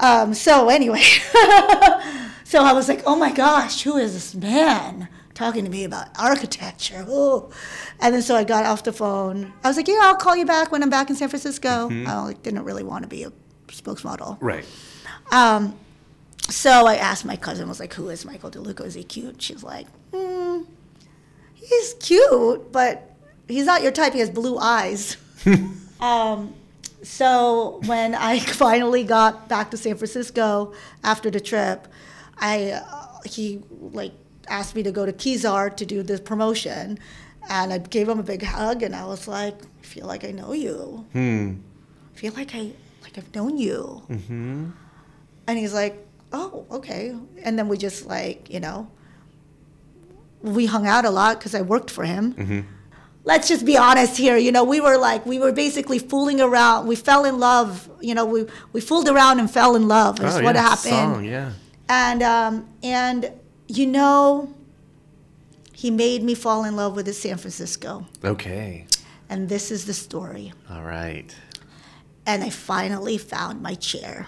Um, 0.00 0.32
so 0.34 0.68
anyway, 0.68 1.02
so 2.44 2.62
I 2.62 2.72
was 2.72 2.88
like, 2.88 3.02
oh 3.04 3.16
my 3.16 3.32
gosh, 3.32 3.82
who 3.82 3.96
is 3.96 4.12
this 4.14 4.34
man 4.34 5.08
talking 5.38 5.64
to 5.64 5.70
me 5.70 5.84
about 5.84 6.08
architecture? 6.18 7.06
Ooh. 7.08 7.50
And 8.00 8.12
then 8.12 8.22
so 8.22 8.34
I 8.34 8.44
got 8.44 8.66
off 8.66 8.82
the 8.82 8.92
phone. 8.92 9.52
I 9.62 9.68
was 9.68 9.76
like, 9.76 9.86
yeah, 9.86 10.00
I'll 10.02 10.16
call 10.16 10.36
you 10.36 10.44
back 10.44 10.72
when 10.72 10.82
I'm 10.82 10.90
back 10.90 11.10
in 11.10 11.16
San 11.16 11.28
Francisco. 11.28 11.88
I 11.90 12.24
like, 12.24 12.42
didn't 12.42 12.64
really 12.64 12.82
want 12.82 13.04
to 13.04 13.08
be 13.08 13.22
a 13.22 13.32
spokesmodel. 13.68 14.38
Right. 14.40 14.64
Um, 15.30 15.78
so 16.48 16.86
I 16.86 16.96
asked 16.96 17.24
my 17.24 17.36
cousin, 17.36 17.68
was 17.68 17.78
like, 17.78 17.94
who 17.94 18.08
is 18.08 18.24
Michael 18.24 18.50
DeLuco? 18.50 18.84
Is 18.84 18.94
he 18.94 19.04
cute? 19.04 19.40
She's 19.40 19.62
like, 19.62 19.86
hmm, 20.12 20.62
he's 21.54 21.94
cute, 22.00 22.72
but 22.72 23.14
he's 23.46 23.66
not 23.66 23.82
your 23.82 23.92
type. 23.92 24.14
He 24.14 24.18
has 24.20 24.30
blue 24.30 24.58
eyes. 24.58 25.18
um, 26.00 26.52
so 27.02 27.80
when 27.86 28.14
I 28.14 28.38
finally 28.64 29.04
got 29.04 29.48
back 29.48 29.70
to 29.70 29.76
San 29.76 29.96
Francisco 29.96 30.72
after 31.04 31.30
the 31.30 31.40
trip, 31.40 31.86
I 32.38 32.72
uh, 32.72 33.20
he 33.24 33.62
like 33.70 34.12
asked 34.48 34.74
me 34.74 34.82
to 34.82 34.92
go 34.92 35.06
to 35.06 35.12
Kezar 35.12 35.70
to 35.76 35.86
do 35.86 36.02
this 36.02 36.20
promotion, 36.20 36.98
and 37.48 37.72
I 37.72 37.78
gave 37.78 38.08
him 38.08 38.18
a 38.18 38.22
big 38.22 38.42
hug, 38.42 38.82
and 38.82 38.94
I 38.94 39.06
was 39.06 39.28
like, 39.28 39.54
I 39.62 39.84
feel 39.84 40.06
like 40.06 40.24
I 40.24 40.30
know 40.30 40.52
you. 40.52 41.06
Hmm. 41.12 41.54
I 42.14 42.18
feel 42.18 42.32
like 42.34 42.54
I 42.54 42.72
like 43.02 43.16
I've 43.16 43.34
known 43.34 43.56
you. 43.56 44.02
Mm-hmm. 44.10 44.70
And 45.46 45.58
he's 45.58 45.72
like, 45.72 46.06
oh, 46.32 46.66
okay. 46.70 47.16
And 47.42 47.58
then 47.58 47.68
we 47.68 47.78
just 47.78 48.06
like, 48.06 48.50
you 48.50 48.60
know, 48.60 48.90
we 50.42 50.66
hung 50.66 50.86
out 50.86 51.04
a 51.04 51.10
lot 51.10 51.38
because 51.38 51.54
I 51.54 51.62
worked 51.62 51.90
for 51.90 52.04
him. 52.04 52.34
Mm-hmm. 52.34 52.60
Let's 53.24 53.48
just 53.48 53.64
be 53.64 53.76
honest 53.76 54.16
here. 54.16 54.36
You 54.36 54.52
know, 54.52 54.64
we 54.64 54.80
were 54.80 54.96
like, 54.96 55.24
we 55.26 55.38
were 55.38 55.52
basically 55.52 55.98
fooling 55.98 56.40
around. 56.40 56.86
We 56.86 56.96
fell 56.96 57.24
in 57.24 57.38
love. 57.38 57.88
You 58.00 58.14
know, 58.14 58.24
we, 58.24 58.46
we 58.72 58.80
fooled 58.80 59.08
around 59.08 59.38
and 59.38 59.50
fell 59.50 59.76
in 59.76 59.88
love 59.88 60.20
is 60.20 60.36
oh, 60.36 60.42
what 60.42 60.54
yeah. 60.54 60.62
happened. 60.62 61.14
Song, 61.14 61.24
yeah. 61.24 61.52
And, 61.88 62.22
um, 62.22 62.68
and, 62.82 63.32
you 63.68 63.86
know, 63.86 64.52
he 65.72 65.90
made 65.90 66.22
me 66.22 66.34
fall 66.34 66.64
in 66.64 66.74
love 66.74 66.96
with 66.96 67.06
his 67.06 67.20
San 67.20 67.36
Francisco. 67.36 68.06
Okay. 68.24 68.86
And 69.28 69.48
this 69.48 69.70
is 69.70 69.84
the 69.84 69.94
story. 69.94 70.52
All 70.70 70.82
right. 70.82 71.32
And 72.26 72.42
I 72.42 72.50
finally 72.50 73.18
found 73.18 73.62
my 73.62 73.74
chair. 73.74 74.26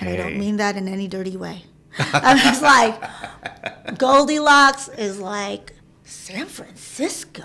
And 0.00 0.08
I 0.08 0.16
don't 0.16 0.38
mean 0.38 0.56
that 0.56 0.76
in 0.76 0.88
any 0.88 1.08
dirty 1.08 1.36
way. 1.36 1.64
I 1.98 2.50
was 2.50 2.62
like, 2.62 3.98
Goldilocks 3.98 4.88
is 4.88 5.18
like 5.18 5.74
San 6.04 6.46
Francisco. 6.46 7.42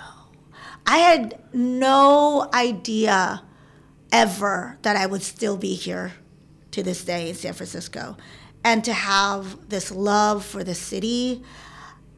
I 0.86 0.98
had 0.98 1.40
no 1.52 2.48
idea 2.54 3.42
ever 4.12 4.78
that 4.82 4.96
I 4.96 5.06
would 5.06 5.22
still 5.22 5.56
be 5.56 5.74
here 5.74 6.12
to 6.70 6.82
this 6.82 7.04
day 7.04 7.28
in 7.28 7.34
San 7.34 7.54
Francisco 7.54 8.16
and 8.64 8.82
to 8.84 8.92
have 8.92 9.68
this 9.68 9.90
love 9.90 10.44
for 10.44 10.64
the 10.64 10.74
city. 10.74 11.42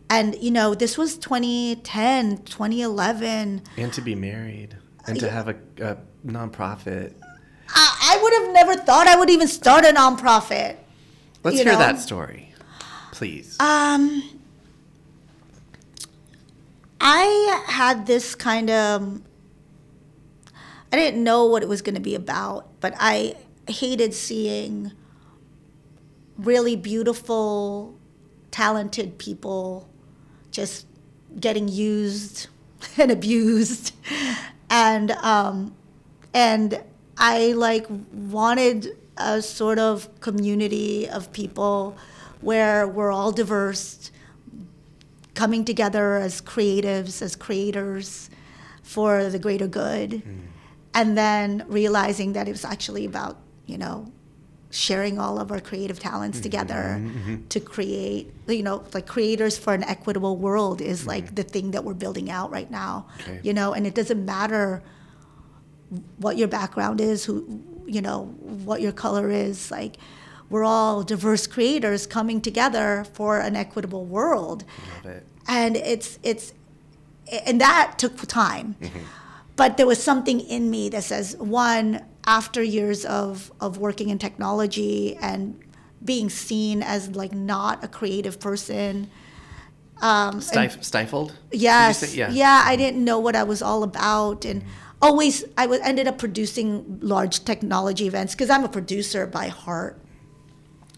And, 0.08 0.36
you 0.40 0.52
know, 0.52 0.74
this 0.74 0.96
was 0.96 1.18
2010, 1.18 2.44
2011. 2.44 3.62
And 3.76 3.92
to 3.92 4.00
be 4.00 4.14
married 4.14 4.76
and 5.06 5.18
to 5.18 5.28
have 5.28 5.48
a, 5.48 5.56
a 5.80 5.96
nonprofit. 6.24 7.14
I, 7.68 8.16
I 8.16 8.22
would 8.22 8.32
have 8.32 8.52
never 8.54 8.76
thought 8.76 9.08
I 9.08 9.16
would 9.16 9.30
even 9.30 9.48
start 9.48 9.84
a 9.84 9.88
nonprofit. 9.88 10.76
Let's 11.42 11.56
hear 11.58 11.72
know? 11.72 11.78
that 11.78 12.00
story, 12.00 12.54
please. 13.12 13.56
Um, 13.60 14.40
I 17.00 17.64
had 17.66 18.06
this 18.06 18.34
kind 18.34 18.70
of. 18.70 19.20
I 20.92 20.96
didn't 20.96 21.22
know 21.22 21.46
what 21.46 21.62
it 21.62 21.68
was 21.68 21.82
going 21.82 21.96
to 21.96 22.00
be 22.00 22.14
about, 22.14 22.80
but 22.80 22.94
I 22.98 23.34
hated 23.68 24.14
seeing 24.14 24.92
really 26.38 26.76
beautiful, 26.76 27.96
talented 28.50 29.18
people 29.18 29.88
just 30.50 30.86
getting 31.38 31.68
used 31.68 32.48
and 32.96 33.10
abused, 33.10 33.94
and 34.70 35.10
um, 35.12 35.74
and 36.34 36.82
I 37.18 37.52
like 37.52 37.86
wanted 38.12 38.96
a 39.16 39.40
sort 39.40 39.78
of 39.78 40.08
community 40.20 41.08
of 41.08 41.32
people 41.32 41.96
where 42.40 42.86
we're 42.86 43.10
all 43.10 43.32
diverse, 43.32 44.10
coming 45.34 45.64
together 45.64 46.16
as 46.16 46.40
creatives, 46.40 47.22
as 47.22 47.34
creators 47.34 48.30
for 48.82 49.28
the 49.30 49.38
greater 49.38 49.66
good. 49.66 50.22
And 50.94 51.16
then 51.16 51.64
realizing 51.68 52.32
that 52.34 52.48
it 52.48 52.52
was 52.52 52.64
actually 52.64 53.04
about, 53.04 53.38
you 53.66 53.76
know, 53.76 54.10
sharing 54.76 55.18
all 55.18 55.38
of 55.38 55.50
our 55.50 55.60
creative 55.60 55.98
talents 55.98 56.36
mm-hmm, 56.36 56.42
together 56.42 56.98
mm-hmm, 56.98 57.08
mm-hmm. 57.08 57.46
to 57.48 57.60
create, 57.60 58.32
you 58.46 58.62
know, 58.62 58.84
like 58.92 59.06
creators 59.06 59.56
for 59.56 59.72
an 59.72 59.82
equitable 59.84 60.36
world 60.36 60.80
is 60.80 61.06
like 61.06 61.34
the 61.34 61.42
thing 61.42 61.70
that 61.70 61.82
we're 61.82 61.94
building 61.94 62.30
out 62.30 62.50
right 62.50 62.70
now. 62.70 63.06
Okay. 63.20 63.40
You 63.42 63.54
know, 63.54 63.72
and 63.72 63.86
it 63.86 63.94
doesn't 63.94 64.24
matter 64.24 64.82
what 66.18 66.36
your 66.36 66.48
background 66.48 67.00
is, 67.00 67.24
who, 67.24 67.62
you 67.86 68.02
know, 68.02 68.26
what 68.64 68.82
your 68.82 68.92
color 68.92 69.30
is. 69.30 69.70
Like, 69.70 69.96
we're 70.50 70.64
all 70.64 71.02
diverse 71.02 71.46
creators 71.46 72.06
coming 72.06 72.40
together 72.40 73.06
for 73.14 73.40
an 73.40 73.56
equitable 73.56 74.04
world 74.04 74.64
Love 75.04 75.16
it. 75.16 75.26
and 75.48 75.76
it's 75.76 76.18
it's 76.22 76.52
and 77.44 77.60
that 77.60 77.98
took 77.98 78.16
time 78.28 78.76
but 79.56 79.76
there 79.76 79.86
was 79.86 80.00
something 80.00 80.38
in 80.40 80.70
me 80.70 80.88
that 80.88 81.02
says 81.02 81.36
one 81.38 82.00
after 82.26 82.62
years 82.62 83.04
of 83.04 83.52
of 83.60 83.78
working 83.78 84.08
in 84.08 84.18
technology 84.18 85.16
and 85.16 85.60
being 86.04 86.28
seen 86.28 86.82
as 86.82 87.10
like 87.16 87.32
not 87.32 87.82
a 87.82 87.88
creative 87.88 88.38
person 88.40 89.10
um, 90.00 90.42
and- 90.54 90.84
stifled? 90.84 91.36
Yes. 91.50 92.14
yeah. 92.14 92.30
yeah. 92.30 92.62
I 92.64 92.76
didn't 92.76 93.04
know 93.04 93.18
what 93.18 93.34
I 93.34 93.44
was 93.44 93.62
all 93.62 93.82
about, 93.82 94.44
and 94.44 94.64
always 95.00 95.44
I 95.56 95.66
was 95.66 95.80
ended 95.80 96.06
up 96.06 96.18
producing 96.18 96.98
large 97.00 97.44
technology 97.44 98.06
events 98.06 98.34
because 98.34 98.50
I'm 98.50 98.64
a 98.64 98.68
producer 98.68 99.26
by 99.26 99.48
heart. 99.48 100.00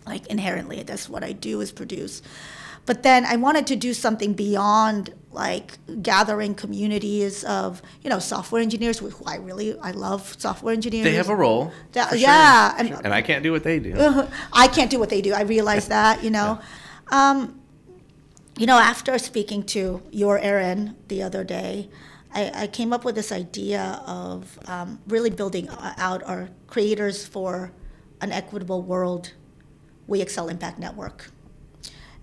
Like 0.07 0.27
inherently, 0.29 0.83
that's 0.83 1.09
what 1.09 1.23
I 1.23 1.33
do 1.33 1.61
is 1.61 1.71
produce. 1.71 2.23
But 2.89 3.03
then 3.03 3.27
I 3.27 3.37
wanted 3.37 3.67
to 3.67 3.77
do 3.77 3.93
something 3.93 4.33
beyond 4.33 5.13
like 5.31 5.69
gathering 6.03 6.55
communities 6.55 7.45
of 7.45 7.83
you 8.03 8.09
know 8.09 8.19
software 8.19 8.63
engineers 8.63 8.97
who 9.01 9.13
I 9.27 9.37
really 9.49 9.69
I 9.89 9.91
love 10.07 10.23
software 10.39 10.73
engineers. 10.73 11.05
They 11.05 11.19
have 11.23 11.29
a 11.29 11.37
role. 11.37 11.71
That- 11.93 12.09
for 12.09 12.17
sure. 12.17 12.29
yeah, 12.29 12.75
and- 12.79 12.91
and 13.05 13.13
I 13.13 13.21
can't 13.29 13.43
do 13.43 13.53
what 13.53 13.63
they 13.63 13.79
do. 13.79 13.93
I 14.65 14.67
can't 14.77 14.91
do 14.95 14.99
what 14.99 15.11
they 15.11 15.21
do. 15.21 15.33
I 15.35 15.43
realize 15.43 15.87
that, 15.89 16.25
you 16.25 16.31
know. 16.31 16.51
Um, 17.19 17.61
you 18.57 18.67
know, 18.71 18.79
after 18.79 19.19
speaking 19.19 19.63
to 19.75 20.03
your 20.11 20.39
Erin 20.39 20.97
the 21.09 21.23
other 21.23 21.45
day, 21.45 21.91
I, 22.35 22.63
I 22.63 22.67
came 22.79 22.91
up 22.95 23.05
with 23.05 23.15
this 23.21 23.31
idea 23.45 24.03
of 24.07 24.59
um, 24.67 24.99
really 25.15 25.31
building 25.41 25.69
uh, 25.69 25.93
out 25.99 26.23
our 26.25 26.49
creators 26.67 27.27
for 27.35 27.71
an 28.23 28.33
equitable 28.33 28.81
world. 28.83 29.25
We 30.07 30.23
Excel 30.23 30.49
Impact 30.49 30.79
Network, 30.79 31.31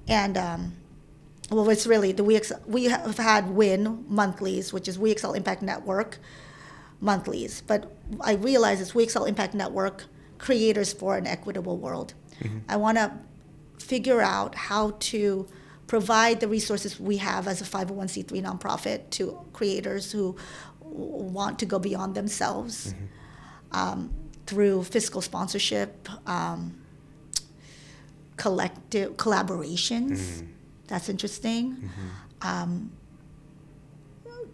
and 0.07 0.37
um, 0.37 0.73
well, 1.49 1.69
it's 1.69 1.85
really 1.85 2.11
the 2.11 2.23
We 2.23 2.35
Excel, 2.35 2.61
we 2.65 2.85
have 2.85 3.17
had 3.17 3.49
Win 3.49 4.05
monthlies, 4.07 4.73
which 4.73 4.87
is 4.87 4.97
We 4.97 5.11
Excel 5.11 5.33
Impact 5.33 5.61
Network, 5.61 6.17
monthlies. 6.99 7.61
But 7.65 7.91
I 8.21 8.33
realize 8.33 8.81
it's 8.81 8.93
WeExcel 8.93 9.27
Impact 9.27 9.53
Network, 9.53 10.05
creators 10.37 10.93
for 10.93 11.17
an 11.17 11.27
equitable 11.27 11.77
world. 11.77 12.13
I 12.67 12.75
want 12.75 12.97
to 12.97 13.13
figure 13.79 14.21
out 14.21 14.55
how 14.55 14.95
to 14.99 15.47
provide 15.87 16.39
the 16.39 16.47
resources 16.47 16.99
we 16.99 17.17
have 17.17 17.47
as 17.47 17.61
a 17.61 17.63
501c3 17.63 18.43
nonprofit 18.43 19.09
to 19.11 19.39
creators 19.53 20.11
who 20.11 20.35
want 20.81 21.59
to 21.59 21.65
go 21.65 21.79
beyond 21.79 22.15
themselves 22.15 22.93
um, 23.71 24.11
through 24.47 24.83
fiscal 24.83 25.21
sponsorship, 25.21 26.09
um, 26.27 26.75
collective 28.37 29.17
collaborations. 29.17 30.19
Mm-hmm. 30.19 30.45
That's 30.87 31.09
interesting. 31.09 31.73
Mm-hmm. 31.73 32.47
Um, 32.47 32.91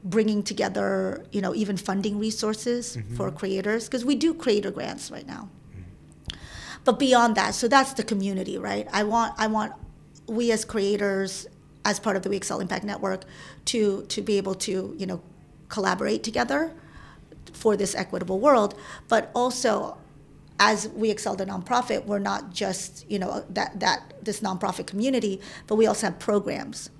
bringing 0.04 0.41
together, 0.44 1.24
you 1.32 1.41
know, 1.41 1.54
even 1.54 1.78
funding 1.78 2.17
resources 2.17 2.98
mm-hmm. 2.98 3.15
for 3.15 3.32
creators 3.32 3.86
because 3.86 4.04
we 4.04 4.15
do 4.15 4.34
creator 4.34 4.72
grants 4.72 5.12
right 5.12 5.28
now. 5.28 5.50
But 6.84 6.98
beyond 6.98 7.36
that, 7.36 7.54
so 7.54 7.67
that's 7.67 7.94
the 7.94 8.04
community, 8.04 8.58
right? 8.58 8.88
I 8.91 9.04
want 9.04 9.36
I 9.38 9.48
want 9.48 9.74
we 10.28 10.52
as 10.52 10.65
creators, 10.65 11.46
as 11.86 12.00
part 12.00 12.15
of 12.15 12.24
the 12.24 12.30
We 12.30 12.38
Excel 12.38 12.60
Impact 12.60 12.84
Network, 12.84 13.26
to 13.65 14.04
to 14.08 14.22
be 14.22 14.38
able 14.38 14.56
to 14.56 14.96
you 14.98 15.06
know 15.06 15.22
collaborate 15.70 16.24
together 16.24 16.74
for 17.54 17.78
this 17.78 17.94
equitable 17.94 18.39
world, 18.39 18.74
but 19.08 19.30
also 19.36 19.98
as 20.63 20.88
we 20.89 21.10
excel 21.10 21.36
the 21.36 21.45
nonprofit, 21.45 22.06
we're 22.06 22.19
not 22.19 22.54
just 22.54 23.10
you 23.10 23.17
know 23.19 23.43
that 23.50 23.80
that 23.80 24.13
this 24.24 24.39
nonprofit 24.41 24.86
community, 24.86 25.41
but 25.67 25.76
we 25.76 25.88
also 25.88 26.08
have 26.08 26.19
programs. 26.19 26.91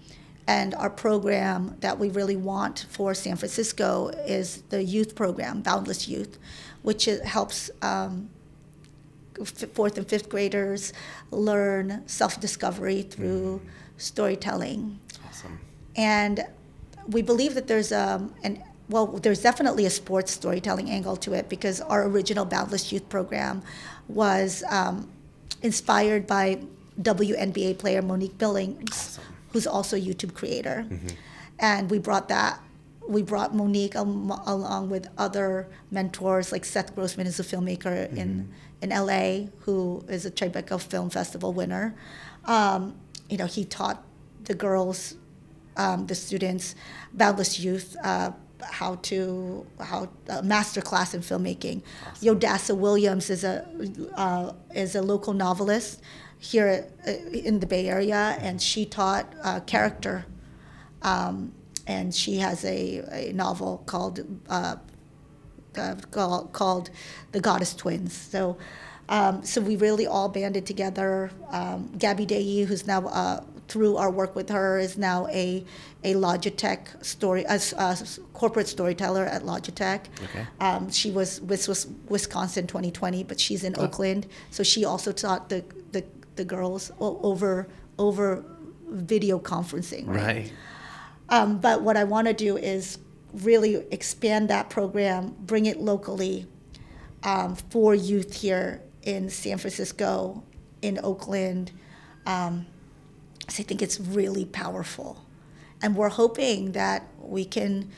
And 0.47 0.74
our 0.74 0.89
program 0.89 1.78
that 1.82 2.00
we 2.00 2.10
really 2.10 2.36
want 2.36 2.88
for 2.89 3.13
San 3.13 3.36
Francisco 3.38 4.08
is 4.38 4.63
the 4.69 4.84
youth 4.84 5.15
program, 5.15 5.62
Boundless 5.62 6.08
Youth, 6.10 6.39
which 6.82 7.06
helps 7.24 7.69
um, 7.84 8.30
fourth 9.45 9.97
and 9.97 10.08
fifth 10.10 10.28
graders 10.28 10.91
learn 11.30 12.02
self-discovery 12.08 13.04
through 13.04 13.62
storytelling 13.97 15.00
Awesome. 15.28 15.60
and 15.95 16.43
we 17.08 17.21
believe 17.21 17.54
that 17.54 17.67
there's 17.67 17.91
um, 17.91 18.34
an 18.43 18.62
well, 18.91 19.08
there's 19.08 19.41
definitely 19.41 19.86
a 19.86 19.89
sports 19.89 20.32
storytelling 20.32 20.89
angle 20.89 21.15
to 21.17 21.34
it 21.34 21.49
because 21.49 21.82
our 21.82 22.06
original 22.06 22.45
Boundless 22.45 22.91
Youth 22.91 23.08
program 23.10 23.63
was 24.08 24.63
um, 24.69 25.10
inspired 25.62 26.27
by 26.27 26.60
WNBA 27.01 27.80
player 27.80 28.01
Monique 28.01 28.38
Billings, 28.38 29.19
who's 29.54 29.65
also 29.65 29.95
a 29.95 29.99
YouTube 29.99 30.34
creator, 30.34 30.86
and 31.60 31.89
we 31.89 31.99
brought 31.99 32.27
that. 32.30 32.60
We 33.08 33.23
brought 33.23 33.56
Monique 33.56 33.95
al- 33.95 34.43
along 34.45 34.89
with 34.89 35.08
other 35.17 35.67
mentors, 35.89 36.51
like 36.51 36.65
Seth 36.65 36.93
Grossman 36.93 37.25
is 37.25 37.39
a 37.39 37.43
filmmaker 37.43 38.15
in 38.15 38.51
in 38.82 38.89
LA, 38.89 39.47
who 39.62 40.04
is 40.08 40.25
a 40.25 40.32
Tribeca 40.32 40.80
Film 40.80 41.10
Festival 41.10 41.54
winner. 41.54 41.95
Um, 42.45 42.95
you 43.30 43.38
know, 43.38 43.47
he 43.47 43.65
taught 43.65 44.04
the 44.43 44.54
girls 44.54 45.15
um, 45.77 46.06
the 46.08 46.15
students, 46.15 46.75
Boundless 47.13 47.60
Youth, 47.60 47.95
uh, 48.04 48.32
how 48.63 48.95
to 48.95 49.65
how 49.80 50.10
a 50.30 50.43
master 50.43 50.82
class 50.82 51.13
in 51.13 51.21
filmmaking. 51.21 51.82
Yodassa 52.21 52.76
Williams 52.76 53.30
is 53.30 53.43
a 53.43 53.65
uh, 54.15 54.54
is 54.74 54.95
a 54.95 55.02
local 55.02 55.34
novelist 55.34 56.02
here 56.39 56.88
uh, 57.08 57.12
in 57.34 57.60
the 57.60 57.67
Bay 57.67 57.88
Area, 57.88 58.38
and 58.39 58.62
she 58.62 58.86
taught 58.86 59.34
uh, 59.43 59.60
character. 59.62 60.26
Um, 61.02 61.54
and 61.88 62.13
she 62.13 62.38
has 62.38 62.63
a, 62.63 63.04
a 63.12 63.34
novel 63.34 63.82
called 63.88 64.24
uh, 64.50 64.76
uh, 65.78 65.95
called, 66.12 66.52
called 66.52 66.89
the 67.32 67.39
Goddess 67.39 67.74
Twins. 67.74 68.13
So, 68.13 68.58
um, 69.10 69.43
so 69.43 69.62
we 69.62 69.76
really 69.76 70.06
all 70.06 70.30
banded 70.30 70.65
together. 70.65 71.32
Um, 71.50 71.91
Gabby 71.97 72.26
Dei, 72.26 72.63
who's 72.63 72.86
now 72.86 73.08
uh, 73.08 73.43
through 73.71 73.95
our 73.97 74.12
work 74.12 74.36
with 74.36 74.49
her, 74.49 74.77
is 74.77 74.97
now 74.97 75.27
a 75.27 75.63
a 76.03 76.13
Logitech 76.15 76.81
story, 77.03 77.43
a, 77.43 77.51
s- 77.51 77.73
a 77.73 77.95
corporate 78.34 78.67
storyteller 78.67 79.25
at 79.25 79.43
Logitech. 79.43 80.01
Okay. 80.25 80.45
Um, 80.60 80.89
she 80.91 81.10
was 81.12 81.39
with 81.41 81.67
Wis- 81.67 81.88
Wisconsin 82.10 82.65
2020, 82.67 83.23
but 83.23 83.39
she's 83.39 83.63
in 83.63 83.73
Oakland, 83.79 84.25
so 84.49 84.63
she 84.63 84.84
also 84.86 85.12
taught 85.12 85.49
the 85.49 85.63
the, 85.91 86.03
the 86.36 86.45
girls 86.45 86.91
over 86.99 87.67
over 87.97 88.43
video 88.89 89.39
conferencing. 89.39 90.05
Right. 90.07 90.51
Um, 91.29 91.60
but 91.60 91.81
what 91.81 91.95
I 91.95 92.03
want 92.03 92.27
to 92.27 92.34
do 92.34 92.57
is 92.57 92.97
really 93.34 93.75
expand 93.91 94.49
that 94.49 94.69
program, 94.69 95.34
bring 95.39 95.65
it 95.65 95.79
locally 95.79 96.45
um, 97.23 97.55
for 97.69 97.95
youth 97.95 98.34
here 98.41 98.81
in 99.03 99.29
San 99.29 99.57
Francisco, 99.57 100.43
in 100.81 100.99
Oakland. 101.03 101.71
Um, 102.25 102.65
so 103.52 103.62
I 103.62 103.66
think 103.66 103.82
it's 103.82 104.00
really 104.00 104.46
powerful. 104.46 105.26
And 105.82 105.96
we're 105.96 106.10
hoping 106.10 106.72
that 106.74 107.08
we 107.20 107.44
can 107.46 107.90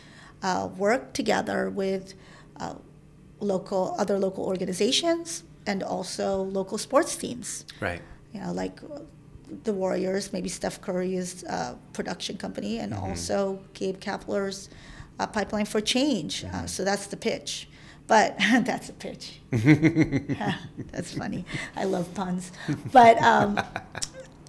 uh, 0.41 0.69
work 0.77 1.13
together 1.13 1.69
with 1.69 2.13
uh, 2.59 2.75
local, 3.39 3.95
other 3.97 4.17
local 4.19 4.45
organizations 4.45 5.43
and 5.67 5.83
also 5.83 6.41
local 6.41 6.77
sports 6.77 7.15
teams 7.15 7.65
Right. 7.79 8.01
you 8.33 8.39
know, 8.41 8.51
like 8.51 8.79
the 9.63 9.73
Warriors, 9.73 10.33
maybe 10.33 10.49
Steph 10.49 10.81
Curry's 10.81 11.43
uh, 11.43 11.75
production 11.93 12.37
company, 12.37 12.79
and 12.79 12.93
also 12.93 13.59
Gabe 13.73 13.99
Kapler's 13.99 14.69
uh, 15.19 15.27
Pipeline 15.27 15.65
for 15.65 15.79
Change. 15.81 16.43
Uh, 16.45 16.65
so 16.65 16.83
that's 16.83 17.07
the 17.07 17.17
pitch. 17.17 17.67
But 18.07 18.35
that's 18.65 18.89
a 18.89 18.93
pitch. 18.93 19.39
that's 20.91 21.13
funny. 21.13 21.45
I 21.75 21.83
love 21.85 22.13
puns. 22.13 22.51
But 22.91 23.21
um, 23.21 23.59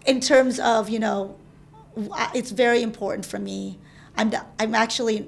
in 0.07 0.21
terms 0.21 0.61
of, 0.61 0.89
you 0.89 0.99
know, 0.99 1.37
it's 2.35 2.51
very 2.51 2.83
important 2.83 3.25
for 3.25 3.39
me. 3.39 3.79
I'm, 4.17 4.33
I'm 4.59 4.75
actually, 4.75 5.27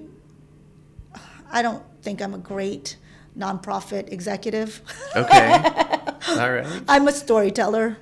I 1.50 1.62
don't 1.62 1.82
think 2.02 2.20
I'm 2.20 2.34
a 2.34 2.38
great 2.38 2.96
nonprofit 3.38 4.12
executive. 4.12 4.80
Okay. 5.14 5.52
All 6.28 6.52
right. 6.52 6.66
I'm 6.88 7.08
a 7.08 7.12
storyteller. 7.12 7.96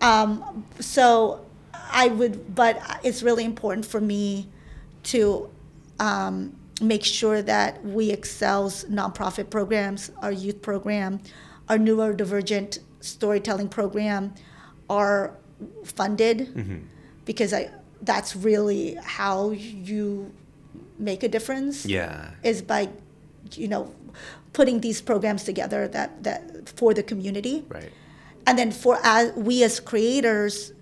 Um, 0.00 0.66
so 0.80 1.44
I 1.90 2.08
would, 2.08 2.54
but 2.54 2.80
it's 3.02 3.22
really 3.22 3.44
important 3.44 3.86
for 3.86 4.00
me 4.00 4.48
to 5.04 5.50
um, 5.98 6.54
make 6.80 7.04
sure 7.04 7.42
that 7.42 7.84
we 7.84 8.10
excels 8.10 8.84
nonprofit 8.84 9.50
programs, 9.50 10.10
our 10.22 10.32
youth 10.32 10.60
program, 10.60 11.20
our 11.68 11.78
neurodivergent 11.78 12.80
storytelling 13.00 13.68
program 13.68 14.34
are 14.88 15.36
funded 15.84 16.84
because 17.24 17.52
I 17.52 17.70
that's 18.02 18.36
really 18.36 18.96
how 19.02 19.50
you 19.50 20.32
make 20.98 21.22
a 21.22 21.28
difference 21.28 21.86
Yeah. 21.86 22.30
is 22.42 22.60
by 22.62 22.88
you 23.52 23.68
know 23.68 23.94
putting 24.52 24.80
these 24.80 25.00
programs 25.00 25.44
together 25.44 25.88
that 25.88 26.22
that 26.24 26.68
for 26.68 26.94
the 26.94 27.02
community 27.02 27.64
Right. 27.68 27.90
and 28.46 28.58
then 28.58 28.70
for 28.72 28.98
as 29.02 29.32
we 29.34 29.62
as 29.64 29.80
creators 29.80 30.72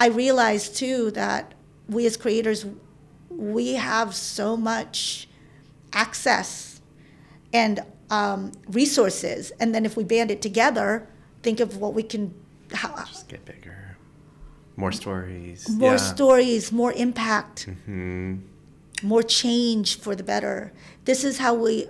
i 0.00 0.06
realize 0.08 0.68
too 0.68 1.10
that 1.12 1.54
we 1.88 2.06
as 2.06 2.16
creators 2.16 2.64
we 3.30 3.74
have 3.74 4.14
so 4.14 4.56
much 4.56 5.28
access 5.92 6.80
and 7.52 7.80
um, 8.10 8.52
resources 8.68 9.50
and 9.60 9.74
then 9.74 9.84
if 9.84 9.96
we 9.96 10.04
band 10.04 10.30
it 10.30 10.40
together 10.42 11.06
think 11.42 11.58
of 11.60 11.78
what 11.78 11.94
we 11.94 12.02
can 12.02 12.32
how, 12.72 12.94
Just 13.04 13.28
get 13.28 13.44
bigger. 13.44 13.96
More 14.76 14.92
stories. 14.92 15.68
more 15.70 15.92
yeah. 15.92 15.96
stories 15.96 16.70
more 16.70 16.92
impact 16.92 17.66
Hmm. 17.86 18.36
more 19.02 19.22
change 19.22 19.98
for 19.98 20.14
the 20.14 20.22
better 20.22 20.72
this 21.06 21.24
is 21.24 21.38
how 21.38 21.54
we 21.54 21.86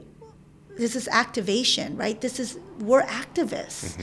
this 0.78 0.94
is 0.94 1.08
activation 1.08 1.96
right 1.96 2.20
this 2.20 2.38
is 2.38 2.58
we're 2.78 3.02
activists 3.02 3.96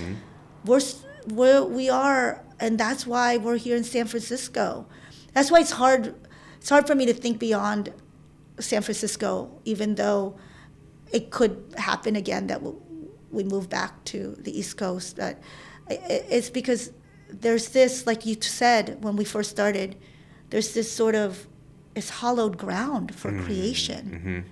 we're, 0.66 0.82
we're 1.28 1.64
we 1.64 1.90
are 1.90 2.42
and 2.60 2.78
that's 2.78 3.08
why 3.08 3.38
we're 3.38 3.56
here 3.58 3.78
in 3.78 3.84
san 3.86 4.06
francisco 4.06 4.86
that's 5.34 5.50
why 5.52 5.60
it's 5.62 5.72
hard 5.72 6.14
it's 6.58 6.68
hard 6.70 6.86
for 6.86 6.96
me 6.96 7.06
to 7.06 7.14
think 7.14 7.40
beyond 7.40 7.94
san 8.60 8.82
francisco 8.82 9.50
even 9.64 9.96
though 9.96 10.36
it 11.14 11.30
could 11.32 11.56
happen 11.78 12.16
again 12.18 12.48
that 12.48 12.62
we- 12.62 12.74
we 13.32 13.44
move 13.44 13.68
back 13.70 14.04
to 14.06 14.36
the 14.40 14.52
east 14.60 14.76
coast 14.78 15.16
but 15.16 15.40
it's 15.90 16.50
because 16.50 16.92
there's 17.30 17.70
this 17.70 18.06
like 18.06 18.26
you 18.26 18.36
said 18.40 19.04
when 19.04 19.16
we 19.16 19.26
first 19.26 19.50
started 19.50 19.96
there's 20.50 20.74
this 20.74 20.92
sort 20.92 21.16
of 21.16 21.48
it's 21.96 22.10
hollowed 22.10 22.58
ground 22.58 23.14
for 23.16 23.32
mm-hmm. 23.32 23.46
creation. 23.46 24.06
Mm-hmm. 24.12 24.50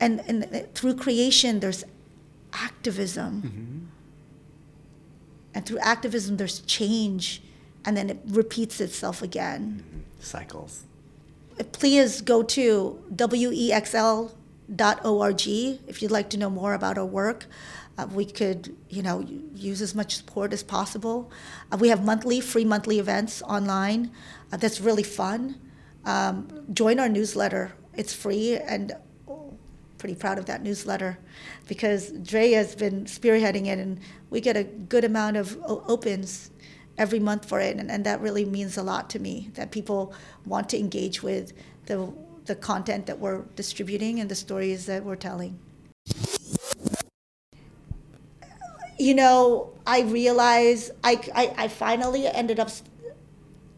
And, 0.00 0.20
and 0.26 0.74
through 0.74 0.96
creation 0.96 1.60
there's 1.60 1.84
activism. 2.52 3.42
Mm-hmm. 3.42 3.78
And 5.54 5.66
through 5.66 5.78
activism 5.78 6.36
there's 6.36 6.60
change 6.60 7.42
and 7.84 7.96
then 7.96 8.10
it 8.10 8.20
repeats 8.26 8.80
itself 8.80 9.22
again. 9.22 10.04
Cycles. 10.20 10.84
please 11.72 12.20
go 12.20 12.42
to 12.42 13.02
wexl.org 13.14 14.28
if 15.88 16.02
you'd 16.02 16.10
like 16.10 16.30
to 16.30 16.36
know 16.36 16.50
more 16.50 16.74
about 16.74 16.98
our 16.98 17.04
work. 17.04 17.46
Uh, 18.02 18.06
we 18.06 18.24
could, 18.24 18.74
you 18.88 19.02
know, 19.02 19.20
use 19.54 19.80
as 19.80 19.94
much 19.94 20.16
support 20.16 20.52
as 20.52 20.62
possible. 20.62 21.30
Uh, 21.70 21.76
we 21.76 21.88
have 21.88 22.04
monthly, 22.04 22.40
free 22.40 22.64
monthly 22.64 22.98
events 22.98 23.42
online. 23.42 24.10
Uh, 24.52 24.56
that's 24.56 24.80
really 24.80 25.02
fun. 25.02 25.56
Um, 26.04 26.48
join 26.72 26.98
our 26.98 27.08
newsletter. 27.08 27.72
It's 27.94 28.12
free, 28.12 28.56
and 28.56 28.92
oh, 29.28 29.56
pretty 29.98 30.16
proud 30.16 30.38
of 30.38 30.46
that 30.46 30.62
newsletter 30.62 31.18
because 31.68 32.10
Dre 32.10 32.50
has 32.52 32.74
been 32.74 33.04
spearheading 33.04 33.66
it, 33.66 33.78
and 33.78 34.00
we 34.30 34.40
get 34.40 34.56
a 34.56 34.64
good 34.64 35.04
amount 35.04 35.36
of 35.36 35.56
opens 35.64 36.50
every 36.98 37.20
month 37.20 37.48
for 37.48 37.60
it, 37.60 37.76
and, 37.76 37.88
and 37.90 38.04
that 38.04 38.20
really 38.20 38.44
means 38.44 38.76
a 38.76 38.82
lot 38.82 39.10
to 39.10 39.20
me. 39.20 39.50
That 39.54 39.70
people 39.70 40.12
want 40.44 40.68
to 40.70 40.78
engage 40.78 41.22
with 41.22 41.52
the 41.86 42.12
the 42.46 42.56
content 42.56 43.06
that 43.06 43.20
we're 43.20 43.42
distributing 43.54 44.18
and 44.18 44.28
the 44.28 44.34
stories 44.34 44.86
that 44.86 45.04
we're 45.04 45.14
telling. 45.14 45.56
You 49.02 49.14
know, 49.14 49.72
I 49.84 50.02
realize 50.02 50.92
I, 51.02 51.20
I, 51.34 51.54
I 51.64 51.68
finally 51.68 52.28
ended 52.28 52.60
up, 52.60 52.70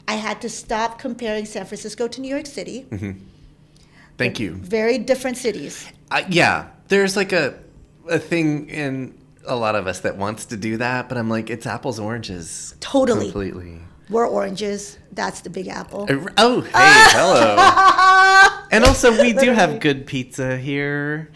I 0.06 0.16
had 0.16 0.42
to 0.42 0.50
stop 0.50 0.98
comparing 0.98 1.46
San 1.46 1.64
Francisco 1.64 2.08
to 2.08 2.20
New 2.20 2.28
York 2.28 2.44
City. 2.44 2.86
Thank 4.18 4.38
you. 4.38 4.52
Very 4.56 4.98
different 4.98 5.38
cities. 5.38 5.90
Uh, 6.10 6.24
yeah, 6.28 6.68
there's 6.88 7.16
like 7.16 7.32
a 7.32 7.58
a 8.06 8.18
thing 8.18 8.68
in 8.68 9.14
a 9.46 9.56
lot 9.56 9.74
of 9.74 9.86
us 9.86 10.00
that 10.00 10.18
wants 10.18 10.44
to 10.46 10.58
do 10.58 10.76
that, 10.76 11.08
but 11.08 11.16
I'm 11.16 11.30
like, 11.30 11.48
it's 11.48 11.64
apples 11.66 11.98
oranges. 11.98 12.74
Totally. 12.80 13.24
Completely. 13.32 13.80
We're 14.10 14.28
oranges. 14.28 14.98
That's 15.12 15.40
the 15.40 15.48
big 15.48 15.68
apple. 15.68 16.02
Uh, 16.06 16.26
Oh, 16.36 16.60
hey, 16.60 16.70
hello. 16.74 18.50
And 18.74 18.84
also, 18.84 19.22
we 19.22 19.32
do 19.32 19.52
have 19.52 19.78
good 19.78 20.06
pizza 20.06 20.56
here. 20.56 21.30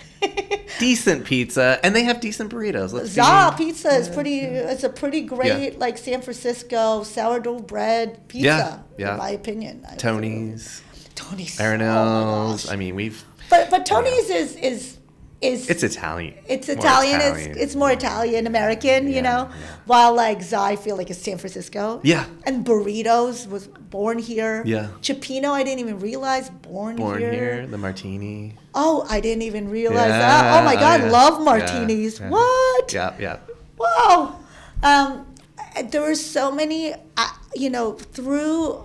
decent 0.81 1.25
pizza, 1.25 1.79
and 1.85 1.95
they 1.95 2.03
have 2.03 2.21
decent 2.21 2.53
burritos. 2.53 2.93
Let's 2.93 3.11
Za 3.11 3.55
pizza 3.57 3.91
is 3.91 4.09
pretty. 4.09 4.41
It's 4.41 4.83
a 4.83 4.89
pretty 4.89 5.21
great 5.23 5.79
like 5.79 5.99
San 5.99 6.21
Francisco 6.21 7.05
sourdough 7.05 7.61
bread 7.61 8.27
pizza. 8.29 8.47
Yeah, 8.47 8.79
yeah. 8.99 9.13
In 9.13 9.19
my 9.19 9.31
opinion. 9.31 9.87
I- 9.89 9.95
Tony's, 9.95 10.83
Tony's. 11.15 11.61
Oh 11.61 11.65
Arenel's. 11.65 12.65
gosh. 12.65 12.73
I 12.73 12.77
mean, 12.77 12.97
we've. 12.97 13.25
But 13.49 13.71
but 13.71 13.83
oh, 13.83 13.85
Tony's 13.85 14.31
is 14.31 14.57
is 14.57 14.98
is 15.41 15.71
It's 15.71 15.83
Italian. 15.85 16.35
it's 16.49 16.67
More 16.69 16.77
Italian. 16.79 17.21
It's 17.21 17.57
it's 17.63 17.75
more 17.77 17.91
Italian 17.93 18.47
American, 18.47 19.07
you 19.07 19.23
know. 19.23 19.49
yeah. 19.49 19.77
While 19.87 20.15
like 20.15 20.43
Za, 20.43 20.59
I 20.61 20.77
feel 20.77 20.97
like 20.97 21.11
it's 21.11 21.21
San 21.23 21.39
Francisco. 21.39 22.01
Yeah. 22.03 22.27
And 22.45 22.67
burritos 22.67 23.47
was 23.49 23.69
born 23.69 24.19
here. 24.19 24.63
Yeah. 24.67 24.89
Cioppino, 25.01 25.51
I 25.53 25.63
didn't 25.63 25.79
even 25.81 25.99
realize 26.01 26.51
born, 26.51 26.97
Born 26.97 27.21
here. 27.21 27.33
here, 27.33 27.67
the 27.67 27.79
martini. 27.79 28.55
Oh, 28.75 29.07
I 29.09 29.21
didn't 29.21 29.43
even 29.43 29.71
realize 29.71 30.09
Yeah, 30.11 30.19
that. 30.19 30.61
Oh 30.61 30.65
my 30.65 30.75
oh, 30.75 30.81
God, 30.81 31.01
yeah. 31.03 31.11
love 31.11 31.43
martinis. 31.45 32.19
yeah. 32.21 32.31
What? 32.31 32.93
Yeah, 32.93 33.15
yeah. 33.19 33.39
Wow. 33.79 34.41
Um, 34.83 35.27
there 35.91 36.03
were 36.03 36.15
so 36.17 36.51
many, 36.51 36.95
uh, 36.95 37.29
you 37.55 37.71
know, 37.71 37.93
through 37.93 38.83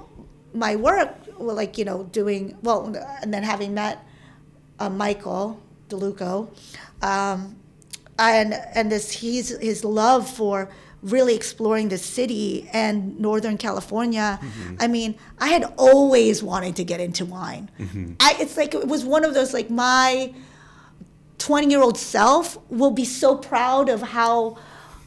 my 0.54 0.76
work, 0.76 1.10
like, 1.39 1.78
you 1.80 1.86
know, 1.86 2.04
doing, 2.12 2.56
well, 2.62 2.86
and 3.22 3.34
then 3.34 3.42
having 3.44 3.74
met 3.74 4.06
uh, 4.80 4.89
Michael 4.89 5.60
DeLuco, 5.89 6.50
um, 7.02 7.56
and, 8.17 8.54
and 8.76 8.91
this, 8.91 9.12
he's, 9.12 9.58
his 9.60 9.84
love 9.84 10.30
for 10.30 10.69
really 11.02 11.36
exploring 11.36 11.89
the 11.89 11.98
city 11.98 12.69
and 12.72 13.19
Northern 13.19 13.58
California. 13.58 14.39
I 14.80 14.88
mean, 14.88 15.15
I 15.39 15.50
had 15.50 15.65
always 15.78 16.41
wanted 16.41 16.76
to 16.78 16.84
get 16.84 17.00
into 17.02 17.26
wine. 17.26 17.69
I, 18.19 18.38
it's 18.39 18.56
like, 18.56 18.74
it 18.74 18.88
was 18.88 19.04
one 19.04 19.26
of 19.26 19.34
those, 19.34 19.54
like, 19.54 19.69
my, 19.69 20.34
20 21.43 21.67
year 21.69 21.82
old 21.82 21.98
self 21.98 22.58
will 22.69 22.91
be 22.91 23.04
so 23.04 23.36
proud 23.36 23.89
of 23.89 24.02
how 24.02 24.58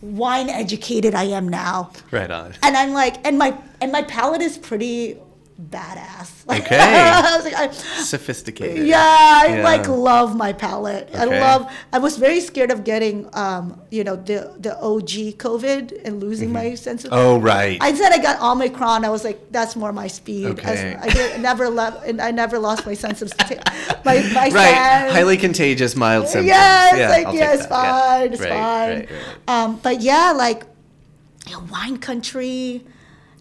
wine 0.02 0.50
educated 0.50 1.14
I 1.14 1.24
am 1.24 1.48
now. 1.48 1.90
Right 2.10 2.30
on. 2.30 2.54
And 2.62 2.76
I'm 2.76 2.92
like, 2.92 3.26
and 3.26 3.38
my 3.38 3.56
and 3.80 3.90
my 3.90 4.02
palate 4.02 4.42
is 4.42 4.58
pretty 4.58 5.18
badass. 5.60 6.46
Like, 6.46 6.62
Okay. 6.66 6.78
I 6.78 7.36
was 7.36 7.44
like, 7.44 7.54
I, 7.54 7.70
Sophisticated. 7.70 8.86
yeah, 8.86 8.98
I 9.00 9.56
Yeah. 9.56 9.64
like 9.64 9.88
love 9.88 10.36
my 10.36 10.52
palate. 10.52 11.08
I 11.14 11.24
love. 11.24 11.70
I 11.92 11.98
was 11.98 12.18
very 12.18 12.40
scared 12.40 12.70
of 12.70 12.84
getting, 12.84 13.28
um, 13.34 13.80
you 13.90 14.04
know, 14.04 14.16
the 14.16 14.54
the 14.58 14.76
OG 14.78 15.38
COVID 15.38 16.04
and 16.04 16.20
losing 16.20 16.52
my 16.52 16.74
sense 16.74 17.04
of. 17.04 17.12
Oh, 17.12 17.38
right. 17.38 17.78
I 17.80 17.94
said 17.94 18.12
I 18.12 18.18
got 18.18 18.40
Omicron. 18.40 19.04
I 19.04 19.08
was 19.08 19.24
like, 19.24 19.50
that's 19.50 19.76
more 19.76 19.92
my 19.92 20.08
speed. 20.08 20.46
Okay. 20.46 20.94
I, 20.94 21.02
I 21.04 21.08
did, 21.08 21.40
never 21.40 21.68
left, 21.70 22.06
and 22.06 22.20
I 22.20 22.30
never 22.32 22.58
lost 22.58 22.84
my 22.86 22.94
sense 22.94 23.22
of 23.22 23.32
my 23.38 23.56
my 24.04 24.50
right. 24.50 24.52
sense. 24.52 25.12
Highly 25.12 25.36
contagious, 25.38 25.96
mild 25.96 26.28
symptoms. 26.28 26.48
Yeah, 26.48 26.96
it's 26.96 27.10
like 27.16 27.26
I'll 27.26 27.34
yeah, 27.34 27.54
it's 27.54 27.66
that. 27.66 27.82
Yeah. 27.82 28.00
fine, 28.18 28.32
it's 28.32 28.42
Right, 28.42 28.50
fine. 28.50 28.98
right, 28.98 29.08
right. 29.10 29.64
Um, 29.64 29.80
but 29.82 30.00
yeah, 30.02 30.32
like 30.36 30.64
wine 31.70 31.96
country. 31.98 32.84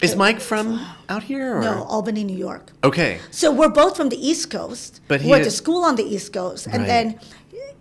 Is 0.02 0.16
Mike 0.16 0.40
from 0.40 0.86
out 1.10 1.24
here? 1.24 1.58
Or? 1.58 1.62
No, 1.62 1.84
Albany, 1.84 2.24
New 2.24 2.38
York. 2.38 2.72
Okay. 2.84 3.20
So 3.32 3.52
we're 3.52 3.70
both 3.70 3.96
from 3.96 4.10
the 4.10 4.18
East 4.18 4.52
Coast. 4.52 5.02
But 5.08 5.22
we 5.22 5.26
he 5.26 5.32
went 5.32 5.44
to 5.46 5.52
school 5.52 5.84
on 5.84 5.96
the 5.96 6.04
East 6.04 6.34
Coast, 6.34 6.68
and 6.68 6.80
Right. 6.80 6.88
then 6.88 7.20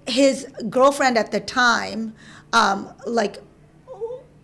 his 0.07 0.47
girlfriend 0.69 1.19
at 1.19 1.33
the 1.33 1.41
time, 1.41 2.15
um, 2.53 2.93
like 3.07 3.39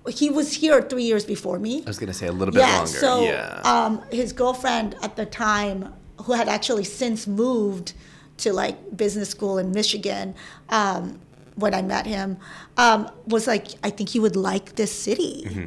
he 0.08 0.30
was 0.30 0.52
here 0.54 0.82
three 0.82 1.04
years 1.04 1.24
before 1.24 1.58
me. 1.58 1.82
I 1.86 1.90
was 1.90 1.98
gonna 1.98 2.14
say 2.14 2.26
a 2.26 2.32
little 2.32 2.52
bit 2.52 2.60
yeah, 2.60 2.76
longer. 2.78 2.90
so 2.90 3.24
yeah. 3.24 3.60
um, 3.64 4.02
his 4.10 4.32
girlfriend 4.32 4.96
at 5.02 5.16
the 5.16 5.26
time, 5.26 5.92
who 6.24 6.32
had 6.32 6.48
actually 6.48 6.84
since 6.84 7.26
moved 7.26 7.92
to 8.38 8.52
like 8.52 8.96
business 8.96 9.28
school 9.28 9.58
in 9.58 9.70
Michigan, 9.72 10.34
um, 10.70 11.20
when 11.56 11.74
I 11.74 11.82
met 11.82 12.06
him, 12.06 12.38
um, 12.78 13.10
was 13.26 13.46
like, 13.46 13.68
I 13.84 13.90
think 13.90 14.14
you 14.14 14.22
would 14.22 14.36
like 14.36 14.76
this 14.76 14.90
city. 14.92 15.44
Mm-hmm. 15.46 15.64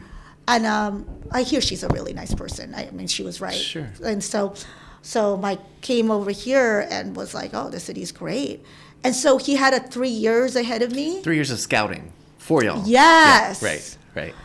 And 0.48 0.66
um, 0.66 1.06
I 1.32 1.44
hear 1.44 1.62
she's 1.62 1.84
a 1.84 1.88
really 1.90 2.14
nice 2.14 2.34
person. 2.34 2.74
I 2.76 2.90
mean, 2.92 3.08
she 3.08 3.24
was 3.24 3.40
right. 3.40 3.56
Sure. 3.56 3.90
And 4.04 4.24
so, 4.24 4.56
so 5.02 5.38
Mike 5.38 5.62
came 5.82 6.12
over 6.12 6.32
here 6.32 6.86
and 6.92 7.16
was 7.16 7.34
like, 7.34 7.52
"Oh, 7.54 7.70
the 7.70 7.80
city's 7.80 8.12
great." 8.12 8.64
And 9.06 9.16
so 9.16 9.38
he 9.38 9.56
had 9.56 9.74
a 9.74 9.80
three 9.80 10.10
years 10.10 10.56
ahead 10.56 10.82
of 10.82 10.92
me. 10.92 11.22
Three 11.22 11.36
years 11.36 11.52
of 11.52 11.60
scouting 11.60 12.12
for 12.38 12.64
y'all. 12.64 12.84
Yes. 12.86 13.62
Yeah, 13.62 13.68
right. 13.70 13.98
Right. 14.16 14.36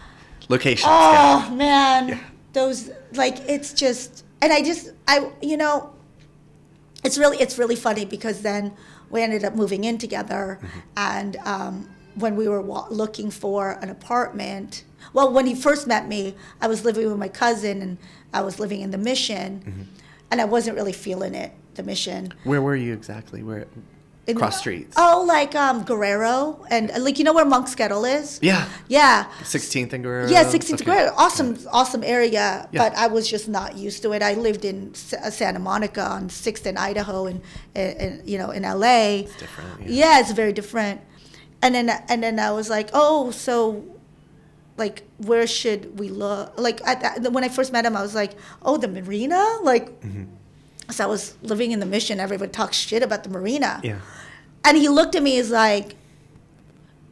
Location. 0.49 0.89
Oh 0.91 1.53
man, 1.55 2.21
those 2.53 2.91
like 3.15 3.39
it's 3.49 3.73
just, 3.73 4.25
and 4.41 4.53
I 4.53 4.63
just 4.63 4.93
I 5.07 5.31
you 5.43 5.57
know, 5.57 5.93
it's 7.05 7.19
really 7.19 7.39
it's 7.39 7.59
really 7.59 7.77
funny 7.77 8.05
because 8.05 8.43
then 8.43 8.73
we 9.11 9.23
ended 9.23 9.45
up 9.45 9.55
moving 9.55 9.85
in 9.85 9.99
together, 9.99 10.59
and 10.97 11.37
um, 11.45 11.89
when 12.15 12.35
we 12.37 12.49
were 12.49 12.63
wa- 12.63 12.87
looking 12.91 13.31
for 13.31 13.73
an 13.83 13.91
apartment, 13.91 14.85
well, 15.13 15.33
when 15.33 15.47
he 15.47 15.55
first 15.55 15.87
met 15.87 16.09
me, 16.09 16.35
I 16.61 16.67
was 16.69 16.85
living 16.85 17.07
with 17.09 17.19
my 17.19 17.29
cousin, 17.29 17.83
and 17.83 17.99
I 18.33 18.43
was 18.43 18.59
living 18.59 18.81
in 18.81 18.91
the 18.91 18.99
Mission, 18.99 19.89
and 20.31 20.41
I 20.41 20.45
wasn't 20.45 20.77
really 20.77 20.93
feeling 20.93 21.35
it, 21.35 21.53
the 21.75 21.83
Mission. 21.83 22.33
Where 22.45 22.61
were 22.63 22.77
you 22.77 22.93
exactly? 22.93 23.43
Where? 23.43 23.67
In- 24.27 24.37
Cross 24.37 24.59
streets. 24.59 24.95
Oh, 24.99 25.25
like 25.27 25.55
um, 25.55 25.85
Guerrero, 25.85 26.63
and 26.71 26.91
uh, 26.91 27.01
like 27.01 27.19
you 27.19 27.25
know 27.25 27.33
where 27.33 27.47
Monk's 27.47 27.75
Kettle 27.75 28.05
is. 28.05 28.39
Yeah. 28.43 28.69
Yeah. 28.87 29.25
16th 29.41 29.95
and 29.95 30.05
Guerrero. 30.05 30.29
Yeah, 30.29 30.45
16th 30.45 30.75
Okay. 30.75 30.85
grade. 30.85 31.09
Awesome, 31.17 31.57
awesome 31.73 32.05
area. 32.05 32.69
Yeah. 32.71 32.79
But 32.91 32.95
I 32.99 33.07
was 33.07 33.27
just 33.27 33.49
not 33.49 33.79
used 33.79 34.03
to 34.03 34.13
it. 34.13 34.23
I 34.23 34.35
lived 34.35 34.67
in 34.67 34.91
S- 34.93 35.15
uh, 35.15 35.31
Santa 35.31 35.59
Monica 35.61 36.03
on 36.03 36.29
6th 36.29 36.67
and 36.67 36.79
Idaho, 36.79 37.25
and, 37.25 37.41
and 37.75 38.29
you 38.29 38.37
know, 38.37 38.51
in 38.51 38.65
LA. 38.65 39.25
It's 39.25 39.35
different, 39.37 39.89
Yeah. 39.89 40.11
yeah. 40.17 40.21
it's 40.21 40.33
very 40.33 40.53
different. 40.53 41.01
And 41.63 41.75
then, 41.75 41.89
and 42.11 42.23
then 42.23 42.39
I 42.39 42.51
was 42.51 42.69
like, 42.69 42.91
oh, 42.93 43.31
so, 43.31 43.83
like, 44.79 45.03
where 45.19 45.47
should 45.47 45.99
we 45.99 46.09
look? 46.09 46.59
Like, 46.59 46.81
at 46.87 47.01
that, 47.01 47.33
when 47.33 47.45
I 47.45 47.49
first 47.49 47.73
met 47.73 47.85
him, 47.85 47.97
I 47.97 48.03
was 48.03 48.15
like, 48.15 48.33
oh, 48.63 48.77
the 48.77 48.89
marina, 48.89 49.45
like. 49.63 50.01
Mm-hmm. 50.01 50.25
So 50.91 51.05
I 51.05 51.07
was 51.07 51.37
living 51.43 51.73
in 51.73 51.81
the 51.81 51.87
mission. 51.87 52.19
Everyone 52.19 52.49
talks 52.49 52.77
shit 52.77 53.03
about 53.03 53.23
the 53.23 53.29
marina. 53.29 53.79
Yeah. 53.85 53.99
And 54.65 54.77
he 54.77 54.89
looked 54.89 55.15
at 55.15 55.23
me, 55.23 55.33
he's 55.33 55.51
like, 55.51 55.97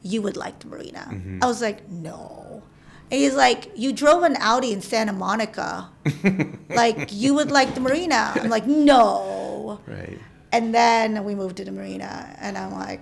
You 0.03 0.23
would 0.23 0.37
like 0.37 0.61
the 0.61 0.69
marina. 0.69 1.07
Mm-hmm. 1.11 1.41
I 1.43 1.47
was 1.47 1.61
like, 1.61 1.87
No. 1.91 2.63
And 3.11 3.21
he's 3.21 3.35
like, 3.35 3.71
You 3.77 3.93
drove 3.93 4.23
an 4.23 4.37
Audi 4.41 4.73
in 4.73 4.81
Santa 4.81 5.13
Monica. 5.13 5.91
like, 6.71 7.13
you 7.13 7.35
would 7.35 7.51
like 7.51 7.75
the 7.75 7.81
marina. 7.81 8.33
I'm 8.35 8.49
like, 8.49 8.67
No. 8.67 9.81
Right. 9.87 10.19
And 10.53 10.75
then 10.75 11.25
we 11.25 11.35
moved 11.35 11.59
to 11.59 11.65
the 11.65 11.73
marina, 11.73 12.35
and 12.41 12.57
I'm 12.57 12.73
like, 12.73 13.01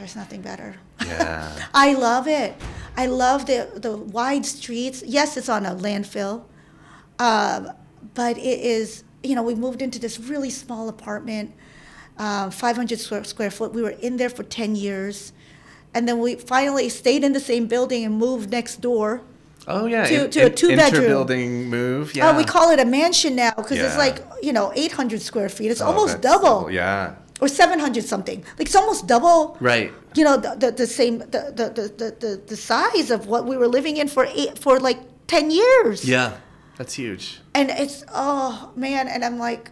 There's 0.00 0.16
nothing 0.16 0.40
better. 0.40 0.76
Yeah. 1.06 1.52
I 1.74 1.92
love 1.92 2.26
it. 2.26 2.54
I 2.96 3.04
love 3.06 3.44
the, 3.44 3.68
the 3.76 3.96
wide 3.98 4.46
streets. 4.46 5.02
Yes, 5.06 5.36
it's 5.36 5.48
on 5.50 5.66
a 5.66 5.74
landfill, 5.74 6.44
um, 7.18 7.70
but 8.14 8.38
it 8.38 8.60
is, 8.60 9.04
you 9.22 9.34
know, 9.34 9.42
we 9.42 9.54
moved 9.54 9.82
into 9.82 9.98
this 9.98 10.18
really 10.18 10.48
small 10.48 10.88
apartment, 10.88 11.52
um, 12.16 12.50
500 12.50 12.98
square, 12.98 13.24
square 13.24 13.50
foot. 13.50 13.74
We 13.74 13.82
were 13.82 13.90
in 13.90 14.16
there 14.16 14.30
for 14.30 14.42
10 14.42 14.74
years. 14.74 15.32
And 15.92 16.08
then 16.08 16.18
we 16.20 16.36
finally 16.36 16.88
stayed 16.88 17.22
in 17.22 17.32
the 17.34 17.40
same 17.40 17.66
building 17.66 18.04
and 18.04 18.16
moved 18.16 18.50
next 18.50 18.80
door. 18.80 19.20
Oh 19.68 19.84
yeah. 19.86 20.04
To- 20.06 20.24
in- 20.24 20.30
to 20.30 20.40
a 20.46 20.50
two-bedroom. 20.50 21.02
Inter-building 21.02 21.68
move. 21.68 22.14
Yeah. 22.14 22.30
Uh, 22.30 22.36
we 22.38 22.44
call 22.44 22.70
it 22.70 22.80
a 22.80 22.84
mansion 22.86 23.36
now 23.36 23.52
because 23.54 23.78
it's 23.78 23.98
like, 23.98 24.22
you 24.42 24.52
know, 24.54 24.72
800 24.74 25.20
square 25.20 25.50
feet. 25.50 25.70
It's 25.70 25.82
Oh, 25.82 25.86
almost 25.88 26.22
that's 26.22 26.22
double. 26.22 26.70
Yeah. 26.70 27.16
Or 27.40 27.48
700 27.48 28.04
something. 28.04 28.44
Like 28.58 28.68
it's 28.68 28.76
almost 28.76 29.06
double. 29.06 29.56
Right. 29.60 29.92
You 30.14 30.24
know, 30.24 30.36
the, 30.36 30.56
the, 30.56 30.70
the 30.72 30.86
same, 30.86 31.18
the, 31.18 31.52
the, 31.54 31.70
the, 31.70 32.16
the, 32.18 32.42
the, 32.46 32.56
size 32.56 33.10
of 33.10 33.26
what 33.26 33.46
we 33.46 33.56
were 33.56 33.68
living 33.68 33.96
in 33.96 34.08
for 34.08 34.26
eight, 34.26 34.58
for 34.58 34.78
like 34.80 34.98
10 35.26 35.50
years. 35.50 36.04
Yeah. 36.04 36.36
That's 36.76 36.94
huge. 36.94 37.40
And 37.54 37.70
it's, 37.70 38.04
oh 38.12 38.72
man. 38.74 39.08
And 39.08 39.24
I'm 39.24 39.38
like, 39.38 39.70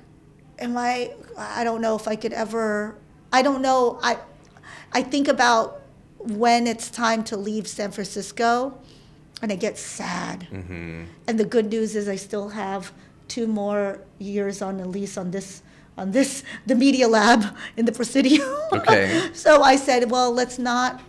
am 0.59 0.77
I, 0.77 1.13
I 1.37 1.65
don't 1.65 1.81
know 1.81 1.97
if 1.97 2.07
I 2.07 2.17
could 2.17 2.33
ever, 2.33 2.97
I 3.33 3.43
don't 3.43 3.63
know. 3.63 3.99
I, 4.03 4.19
I 4.93 5.03
think 5.03 5.29
about 5.29 5.83
when 6.19 6.67
it's 6.67 6.91
time 6.91 7.25
to 7.25 7.37
leave 7.37 7.67
San 7.67 7.91
Francisco 7.91 8.79
and 9.43 9.53
I 9.53 9.57
get 9.57 9.79
sad. 9.79 10.49
Mm-hmm. 10.51 11.05
And 11.27 11.41
the 11.41 11.45
good 11.45 11.71
news 11.71 11.95
is 11.95 12.09
I 12.09 12.17
still 12.17 12.51
have 12.51 12.93
two 13.29 13.47
more 13.47 14.01
years 14.19 14.63
on 14.63 14.79
the 14.79 14.87
lease 14.87 15.17
on 15.17 15.31
this 15.31 15.63
on 15.99 16.13
this 16.13 16.43
the 16.67 16.75
media 16.75 17.09
lab 17.09 17.45
in 17.77 17.85
the 17.85 17.93
Presidio. 17.93 18.45
Okay. 18.73 19.29
so 19.35 19.63
I 19.63 19.77
said, 19.77 20.11
well, 20.11 20.33
let's 20.33 20.59
not 20.59 21.01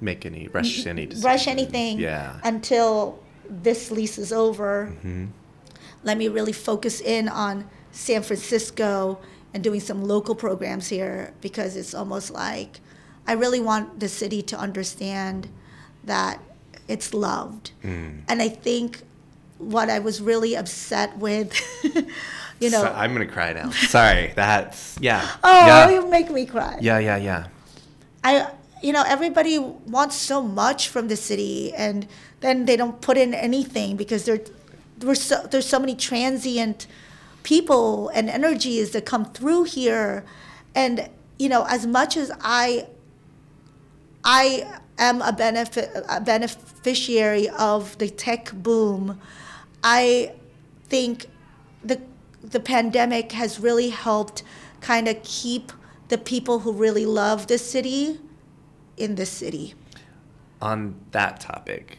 Make 0.00 0.26
any 0.26 0.48
rush 0.48 0.86
any 0.86 1.06
decisions. 1.06 1.24
rush 1.24 1.46
anything 1.48 1.98
Yeah. 1.98 2.38
until 2.44 3.18
this 3.48 3.90
lease 3.90 4.18
is 4.18 4.32
over. 4.32 4.92
Mm-hmm. 4.92 5.26
Let 6.04 6.18
me 6.18 6.28
really 6.28 6.52
focus 6.52 7.00
in 7.00 7.28
on 7.28 7.68
San 7.92 8.22
Francisco 8.22 9.18
and 9.54 9.64
doing 9.64 9.80
some 9.80 10.04
local 10.04 10.34
programs 10.34 10.88
here 10.88 11.32
because 11.40 11.76
it's 11.76 11.94
almost 11.94 12.30
like 12.30 12.80
I 13.26 13.32
really 13.32 13.60
want 13.60 14.00
the 14.00 14.08
city 14.08 14.42
to 14.42 14.58
understand 14.58 15.48
that 16.04 16.38
it's 16.88 17.14
loved. 17.14 17.70
Mm. 17.82 18.22
And 18.28 18.42
I 18.42 18.48
think 18.50 19.00
what 19.58 19.88
I 19.88 19.98
was 20.00 20.20
really 20.20 20.54
upset 20.56 21.16
with, 21.16 21.54
you 22.60 22.70
know, 22.70 22.82
So- 22.82 22.92
I'm 22.92 23.12
gonna 23.12 23.26
cry 23.26 23.52
now. 23.52 23.70
Sorry. 23.70 24.32
That's 24.34 24.96
yeah. 25.00 25.26
oh, 25.44 25.66
yeah. 25.66 25.90
you 25.90 26.08
make 26.08 26.30
me 26.30 26.46
cry. 26.46 26.78
Yeah. 26.80 26.98
Yeah. 26.98 27.16
Yeah. 27.16 27.46
I 28.22 28.50
you 28.82 28.92
know 28.92 29.04
everybody 29.06 29.58
wants 29.58 30.16
so 30.16 30.42
much 30.42 30.88
from 30.88 31.08
the 31.08 31.16
city 31.16 31.72
and 31.74 32.06
then 32.40 32.66
they 32.66 32.76
don't 32.76 33.00
put 33.00 33.16
in 33.16 33.32
anything 33.32 33.96
because 33.96 34.24
there 34.24 34.40
there's 34.98 35.22
so, 35.22 35.46
there's 35.50 35.66
so 35.66 35.78
many 35.78 35.94
transient 35.94 36.86
people 37.42 38.08
and 38.10 38.28
energies 38.28 38.90
that 38.90 39.04
come 39.06 39.24
through 39.24 39.64
here 39.64 40.24
and 40.74 41.08
you 41.38 41.48
know 41.48 41.64
as 41.68 41.86
much 41.86 42.16
as 42.16 42.30
I 42.40 42.86
I 44.22 44.66
am 44.98 45.22
a 45.22 45.32
benefit 45.32 45.90
a 46.08 46.20
beneficiary 46.20 47.48
of 47.48 47.96
the 47.98 48.08
tech 48.08 48.52
boom 48.52 49.20
I 49.82 50.32
think 50.88 51.26
the 51.82 52.00
the 52.50 52.60
pandemic 52.60 53.32
has 53.32 53.58
really 53.58 53.88
helped 53.88 54.42
kind 54.80 55.08
of 55.08 55.22
keep 55.22 55.72
the 56.08 56.18
people 56.18 56.60
who 56.60 56.72
really 56.72 57.06
love 57.06 57.46
the 57.46 57.58
city 57.58 58.20
in 58.96 59.14
the 59.14 59.26
city. 59.26 59.74
On 60.60 60.94
that 61.10 61.40
topic, 61.40 61.98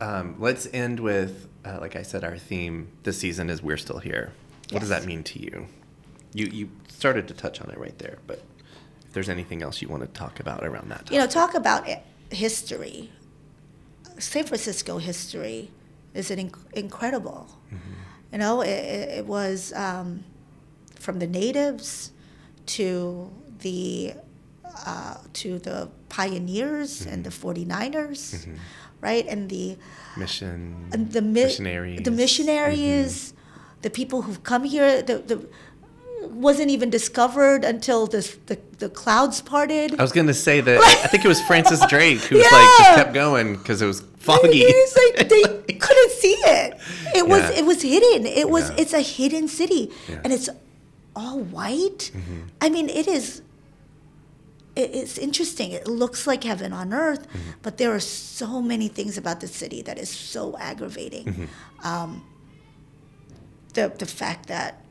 um, 0.00 0.36
let's 0.38 0.66
end 0.72 1.00
with, 1.00 1.48
uh, 1.64 1.78
like 1.80 1.94
I 1.94 2.02
said, 2.02 2.24
our 2.24 2.36
theme 2.36 2.88
this 3.02 3.18
season 3.18 3.48
is 3.50 3.62
"We're 3.62 3.76
Still 3.76 3.98
Here." 3.98 4.32
What 4.70 4.80
does 4.80 4.88
that 4.88 5.04
mean 5.04 5.22
to 5.24 5.38
you? 5.38 5.66
You 6.32 6.46
you 6.46 6.70
started 6.88 7.28
to 7.28 7.34
touch 7.34 7.60
on 7.60 7.70
it 7.70 7.78
right 7.78 7.96
there, 7.98 8.18
but 8.26 8.42
if 9.06 9.12
there's 9.12 9.28
anything 9.28 9.62
else 9.62 9.82
you 9.82 9.88
want 9.88 10.02
to 10.02 10.08
talk 10.08 10.40
about 10.40 10.64
around 10.64 10.88
that, 10.90 11.00
topic. 11.00 11.12
You 11.12 11.18
know, 11.18 11.26
talk 11.26 11.54
about 11.54 11.86
history. 12.30 13.10
San 14.18 14.44
Francisco 14.44 14.98
history 14.98 15.70
is 16.14 16.30
an 16.30 16.50
inc- 16.50 16.72
incredible. 16.72 17.48
You 18.32 18.38
know, 18.38 18.62
it, 18.62 18.68
it, 18.68 19.26
was 19.26 19.72
um, 19.74 20.24
from 20.98 21.18
the 21.18 21.26
natives 21.26 22.12
to 22.66 23.30
the 23.60 24.14
uh, 24.86 25.16
to 25.34 25.58
the 25.58 25.90
pioneers 26.08 27.04
and 27.04 27.24
the 27.24 27.30
49ers, 27.30 28.48
right? 29.02 29.26
And 29.28 29.50
the 29.50 29.76
mission, 30.16 30.88
and 30.92 31.12
the 31.12 31.20
mi- 31.20 31.44
missionaries, 31.44 32.00
the 32.02 32.10
missionaries, 32.10 33.34
the 33.82 33.90
people 33.90 34.22
who've 34.22 34.42
come 34.42 34.64
here. 34.64 35.02
The, 35.02 35.18
the 35.18 35.48
wasn't 36.22 36.70
even 36.70 36.88
discovered 36.88 37.64
until 37.64 38.06
this, 38.06 38.38
the 38.46 38.58
the 38.78 38.88
clouds 38.88 39.42
parted. 39.42 39.98
I 39.98 40.02
was 40.02 40.12
gonna 40.12 40.34
say 40.34 40.60
that 40.60 40.80
I 41.04 41.08
think 41.08 41.24
it 41.24 41.28
was 41.28 41.40
Francis 41.42 41.84
Drake 41.86 42.20
who 42.20 42.36
was 42.36 42.44
like 42.44 42.78
just 42.78 42.94
kept 42.94 43.12
going 43.12 43.56
because 43.56 43.82
it 43.82 43.86
was 43.86 44.00
foggy. 44.18 44.64
Like 45.16 45.28
they 45.28 45.51
couldn't 45.66 46.12
see 46.12 46.34
it. 46.58 46.78
It 47.14 47.28
was 47.28 47.42
Yeah. 47.42 47.58
it 47.60 47.64
was 47.66 47.82
hidden. 47.82 48.26
It 48.26 48.48
was 48.50 48.70
Yeah. 48.70 48.76
it's 48.78 48.92
a 48.92 49.00
hidden 49.00 49.48
city, 49.48 49.90
Yeah. 50.08 50.20
and 50.24 50.32
it's 50.32 50.48
all 51.14 51.38
white. 51.40 52.10
Mm-hmm. 52.14 52.40
I 52.60 52.68
mean, 52.70 52.88
it 52.88 53.06
is. 53.06 53.42
It, 54.74 54.90
it's 54.94 55.18
interesting. 55.18 55.70
It 55.72 55.86
looks 55.86 56.26
like 56.26 56.44
heaven 56.44 56.72
on 56.72 56.92
earth, 56.94 57.26
Mm-hmm. 57.28 57.50
but 57.62 57.76
there 57.76 57.94
are 57.94 58.00
so 58.00 58.62
many 58.62 58.88
things 58.88 59.18
about 59.18 59.40
the 59.40 59.48
city 59.48 59.82
that 59.82 59.98
is 59.98 60.08
so 60.08 60.56
aggravating. 60.58 61.24
Mm-hmm. 61.26 61.86
Um, 61.86 62.24
the 63.74 63.92
the 63.98 64.06
fact 64.06 64.46
that 64.48 64.84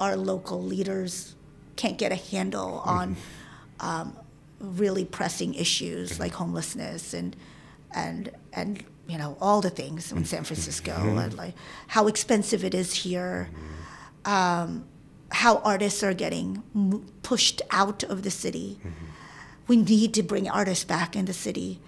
our 0.00 0.16
local 0.16 0.62
leaders 0.62 1.34
can't 1.76 1.98
get 1.98 2.12
a 2.12 2.16
handle 2.16 2.80
on 2.84 3.16
um, 3.80 4.16
really 4.60 5.04
pressing 5.04 5.54
issues 5.54 6.18
like 6.18 6.32
homelessness 6.32 7.12
and 7.14 7.36
and 7.92 8.30
and 8.52 8.84
you 9.06 9.18
know 9.18 9.36
all 9.40 9.60
the 9.60 9.70
things 9.70 10.12
in 10.12 10.24
San 10.24 10.44
Francisco 10.44 10.92
mm-hmm. 10.92 11.18
and 11.18 11.34
like 11.34 11.54
how 11.88 12.06
expensive 12.06 12.64
it 12.64 12.74
is 12.74 12.94
here, 12.94 13.50
mm-hmm. 13.50 14.32
um, 14.32 14.84
how 15.30 15.58
artists 15.58 16.02
are 16.02 16.14
getting 16.14 16.62
m- 16.74 17.04
pushed 17.22 17.62
out 17.70 18.02
of 18.04 18.22
the 18.22 18.30
city. 18.30 18.78
Mm-hmm. 18.80 19.04
We 19.66 19.76
need 19.78 20.12
to 20.14 20.22
bring 20.22 20.48
artists 20.48 20.84
back 20.84 21.16
in 21.16 21.24
the 21.24 21.32
city, 21.32 21.80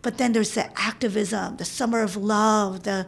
but 0.00 0.18
then 0.18 0.32
there's 0.32 0.54
the 0.54 0.68
activism, 0.80 1.56
the 1.56 1.64
summer 1.64 2.02
of 2.02 2.16
love, 2.16 2.84
the 2.84 3.06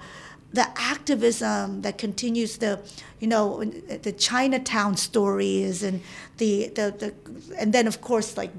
the 0.55 0.69
activism 0.77 1.83
that 1.83 1.99
continues 1.99 2.59
the 2.59 2.81
you 3.19 3.27
know 3.27 3.65
the 3.65 4.13
Chinatown 4.13 4.97
stories 4.97 5.83
and 5.83 6.01
the 6.39 6.69
the, 6.69 6.95
the 6.99 7.15
and 7.59 7.73
then 7.73 7.89
of 7.89 8.01
course 8.01 8.37
like 8.37 8.53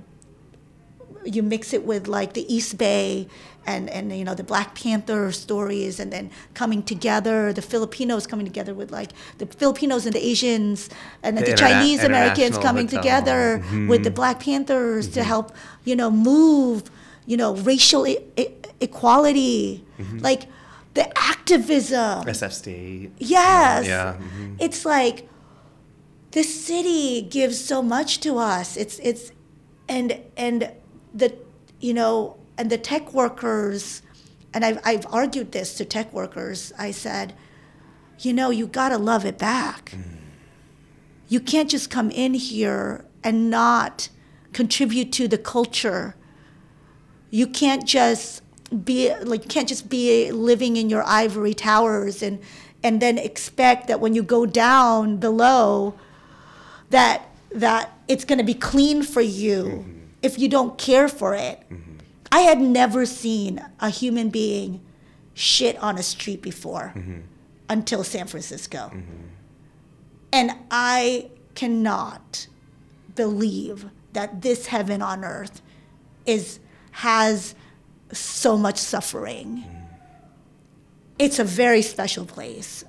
you 1.24 1.42
mix 1.42 1.74
it 1.74 1.86
with 1.86 2.08
like 2.08 2.34
the 2.34 2.54
East 2.54 2.78
Bay 2.78 3.28
and, 3.66 3.90
and 3.90 4.16
you 4.18 4.24
know 4.24 4.36
the 4.36 4.44
Black 4.44 4.76
Panther 4.76 5.32
stories 5.32 6.00
and 6.00 6.12
then 6.12 6.30
coming 6.54 6.84
together 6.84 7.52
the 7.54 7.62
Filipinos 7.62 8.28
coming 8.28 8.46
together 8.46 8.74
with 8.74 8.92
like 8.92 9.12
the 9.38 9.46
Filipinos 9.46 10.06
and 10.06 10.14
the 10.14 10.26
Asians 10.26 10.90
and 11.24 11.38
The 11.38 11.42
the, 11.42 11.52
interna- 11.52 11.58
Chinese 11.58 12.04
Americans 12.04 12.58
coming 12.58 12.86
hotel. 12.86 13.02
together 13.02 13.60
mm-hmm. 13.60 13.88
with 13.88 14.04
the 14.04 14.12
Black 14.12 14.40
Panthers 14.40 15.08
to 15.10 15.20
mm-hmm. 15.20 15.28
help 15.28 15.56
you 15.84 15.96
know 15.96 16.12
move 16.12 16.90
you 17.26 17.38
know 17.38 17.56
racial 17.56 18.06
e- 18.08 18.20
e- 18.38 18.48
equality 18.82 19.84
mm-hmm. 19.98 20.20
like 20.20 20.48
the 20.94 21.06
activism 21.18 22.24
SF 22.26 22.52
State. 22.52 23.12
Yes. 23.20 23.86
Yeah. 23.86 24.16
mhm. 24.18 24.56
It's 24.60 24.86
like 24.86 25.28
the 26.32 26.44
city 26.44 27.22
gives 27.22 27.64
so 27.64 27.82
much 27.82 28.20
to 28.22 28.38
us. 28.38 28.78
It's 28.78 29.00
it's 29.00 29.32
and 29.88 30.20
and 30.38 30.72
the 31.14 31.36
you 31.80 31.94
know 31.94 32.38
and 32.58 32.70
the 32.70 32.78
tech 32.78 33.14
workers 33.14 34.02
and 34.54 34.64
I've 34.64 34.80
I've 34.86 35.06
argued 35.08 35.52
this 35.52 35.76
to 35.76 35.86
tech 35.86 36.12
workers. 36.14 36.72
I 36.80 36.92
said, 36.92 37.34
you 38.20 38.32
know, 38.32 38.50
you 38.50 38.68
gotta 38.68 38.98
love 38.98 39.26
it 39.26 39.38
back. 39.38 39.90
Hmm. 39.90 40.02
You 41.28 41.40
can't 41.42 41.70
just 41.70 41.90
come 41.90 42.10
in 42.10 42.34
here 42.34 43.06
and 43.24 43.50
not 43.50 44.10
contribute 44.54 45.12
to 45.14 45.28
the 45.28 45.38
culture. 45.38 46.16
You 47.32 47.48
can't 47.48 47.86
just 47.86 48.42
be 48.84 49.14
like 49.16 49.44
you 49.44 49.50
can't 49.50 49.68
just 49.68 49.90
be 49.90 50.32
living 50.32 50.78
in 50.78 50.90
your 50.90 51.04
ivory 51.04 51.54
towers 51.54 52.24
and 52.24 52.40
and 52.82 53.02
then 53.02 53.18
expect 53.18 53.88
that 53.88 54.00
when 54.00 54.14
you 54.14 54.24
go 54.24 54.46
down 54.46 55.18
below 55.18 55.96
that 56.92 57.28
that 57.52 57.92
it's 58.08 58.24
going 58.24 58.38
to 58.38 58.46
be 58.46 58.54
clean 58.54 59.02
for 59.02 59.22
you 59.22 59.64
mm-hmm. 59.64 60.00
if 60.22 60.40
you 60.40 60.48
don't 60.48 60.78
care 60.78 61.08
for 61.08 61.34
it. 61.34 61.64
Mm-hmm. 61.70 61.95
I 62.36 62.40
had 62.42 62.60
never 62.60 63.06
seen 63.06 63.64
a 63.80 63.90
human 63.90 64.30
being 64.30 64.82
shit 65.34 65.78
on 65.82 65.98
a 65.98 66.04
street 66.04 66.42
before 66.42 66.92
mm-hmm. 66.94 67.22
until 67.70 68.04
San 68.04 68.28
Francisco. 68.28 68.92
Mm-hmm. 68.94 69.28
And 70.34 70.52
I 70.70 71.30
cannot 71.54 72.48
believe 73.16 73.86
that 74.12 74.42
this 74.42 74.66
heaven 74.66 75.02
on 75.02 75.24
earth 75.24 75.62
is 76.26 76.60
has 76.92 77.56
so 78.12 78.58
much 78.58 78.80
suffering. 78.80 79.64
Mm. 79.66 79.86
It's 81.18 81.40
a 81.40 81.46
very 81.46 81.82
special 81.82 82.26
place. 82.26 82.84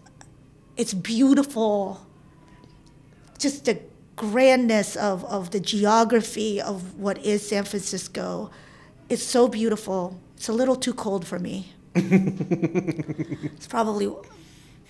It's 0.77 0.93
beautiful. 0.93 2.05
Just 3.39 3.67
the 3.67 3.79
grandness 4.17 4.97
of, 4.97 5.25
of 5.27 5.53
the 5.53 5.61
geography 5.61 6.61
of 6.61 6.97
what 6.97 7.25
is 7.25 7.49
San 7.49 7.63
Francisco. 7.63 8.51
It's 9.09 9.23
so 9.23 9.49
beautiful. 9.49 10.19
It's 10.37 10.49
a 10.49 10.53
little 10.53 10.77
too 10.77 10.95
cold 10.95 11.27
for 11.27 11.39
me. 11.39 11.73
it's 11.95 13.67
probably 13.67 14.09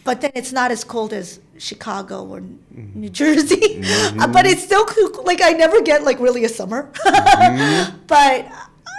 but 0.06 0.20
then 0.20 0.30
it's 0.36 0.52
not 0.52 0.70
as 0.70 0.84
cold 0.84 1.12
as 1.12 1.40
Chicago 1.58 2.24
or 2.24 2.40
New 2.70 3.10
Jersey. 3.10 3.82
Uh, 4.20 4.28
but 4.32 4.46
it's 4.46 4.62
still 4.62 4.86
cool. 4.86 5.24
Like 5.24 5.42
I 5.42 5.50
never 5.50 5.82
get 5.82 6.04
like 6.04 6.20
really 6.20 6.44
a 6.44 6.48
summer. 6.48 6.88
but 8.06 8.46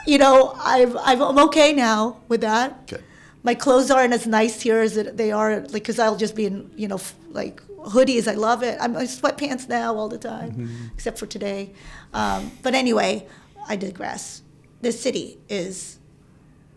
you 0.05 0.17
know, 0.17 0.53
I've, 0.59 0.97
I've 0.97 1.21
I'm 1.21 1.39
okay 1.47 1.71
now 1.71 2.17
with 2.27 2.41
that. 2.41 2.87
Good. 2.87 3.03
My 3.41 3.55
clothes 3.55 3.89
aren't 3.89 4.13
as 4.13 4.27
nice 4.27 4.61
here 4.61 4.81
as 4.81 4.95
they 4.95 5.31
are, 5.31 5.61
like, 5.61 5.71
because 5.71 5.97
I'll 5.97 6.17
just 6.17 6.35
be 6.35 6.45
in, 6.45 6.69
you 6.75 6.89
know, 6.89 6.99
like 7.29 7.61
hoodies. 7.79 8.27
I 8.27 8.33
love 8.33 8.61
it. 8.61 8.77
I'm 8.81 8.93
in 8.97 9.07
sweatpants 9.07 9.69
now 9.69 9.95
all 9.95 10.09
the 10.09 10.17
time, 10.17 10.91
except 10.93 11.17
for 11.17 11.27
today. 11.27 11.71
Um, 12.13 12.51
but 12.61 12.75
anyway, 12.75 13.25
I 13.69 13.77
digress. 13.77 14.41
This 14.81 15.01
city 15.01 15.39
is, 15.49 15.99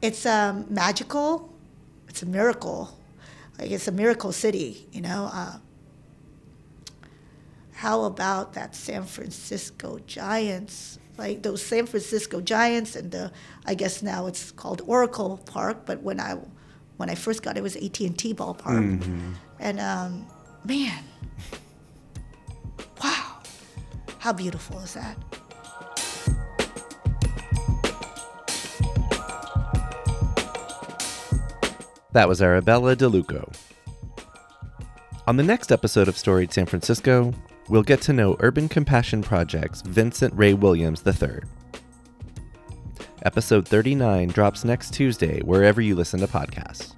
it's 0.00 0.24
um, 0.26 0.66
magical. 0.68 1.52
It's 2.08 2.22
a 2.22 2.26
miracle. 2.26 2.96
Like 3.58 3.70
it's 3.70 3.86
a 3.88 3.92
miracle 3.92 4.32
city, 4.32 4.86
you 4.90 5.02
know. 5.02 5.30
Uh, 5.32 5.58
how 7.72 8.04
about 8.04 8.54
that 8.54 8.74
San 8.74 9.04
Francisco 9.04 10.00
Giants? 10.06 10.98
Like 11.18 11.42
those 11.42 11.62
San 11.62 11.84
Francisco 11.84 12.40
Giants, 12.40 12.96
and 12.96 13.10
the 13.10 13.30
I 13.66 13.74
guess 13.74 14.02
now 14.02 14.26
it's 14.26 14.50
called 14.50 14.80
Oracle 14.86 15.36
Park, 15.44 15.84
but 15.84 16.02
when 16.02 16.20
I 16.20 16.36
when 16.96 17.10
I 17.10 17.14
first 17.14 17.42
got 17.42 17.56
it, 17.56 17.60
it 17.60 17.62
was 17.62 17.76
AT 17.76 18.00
and 18.00 18.16
T 18.16 18.32
ballpark, 18.32 19.02
and 19.58 19.80
um, 19.80 20.26
man, 20.64 21.04
wow, 23.02 23.38
how 24.18 24.32
beautiful 24.32 24.78
is 24.80 24.94
that? 24.94 25.16
That 32.12 32.28
was 32.28 32.42
Arabella 32.42 32.96
DeLuco. 32.96 33.54
On 35.28 35.36
the 35.36 35.44
next 35.44 35.70
episode 35.70 36.08
of 36.08 36.18
Storied 36.18 36.52
San 36.52 36.66
Francisco, 36.66 37.32
we'll 37.68 37.84
get 37.84 38.00
to 38.02 38.12
know 38.12 38.36
Urban 38.40 38.68
Compassion 38.68 39.22
Project's 39.22 39.82
Vincent 39.82 40.34
Ray 40.34 40.54
Williams 40.54 41.04
III. 41.06 41.42
Episode 43.22 43.68
39 43.68 44.26
drops 44.28 44.64
next 44.64 44.92
Tuesday 44.92 45.40
wherever 45.42 45.80
you 45.80 45.94
listen 45.94 46.18
to 46.18 46.26
podcasts. 46.26 46.94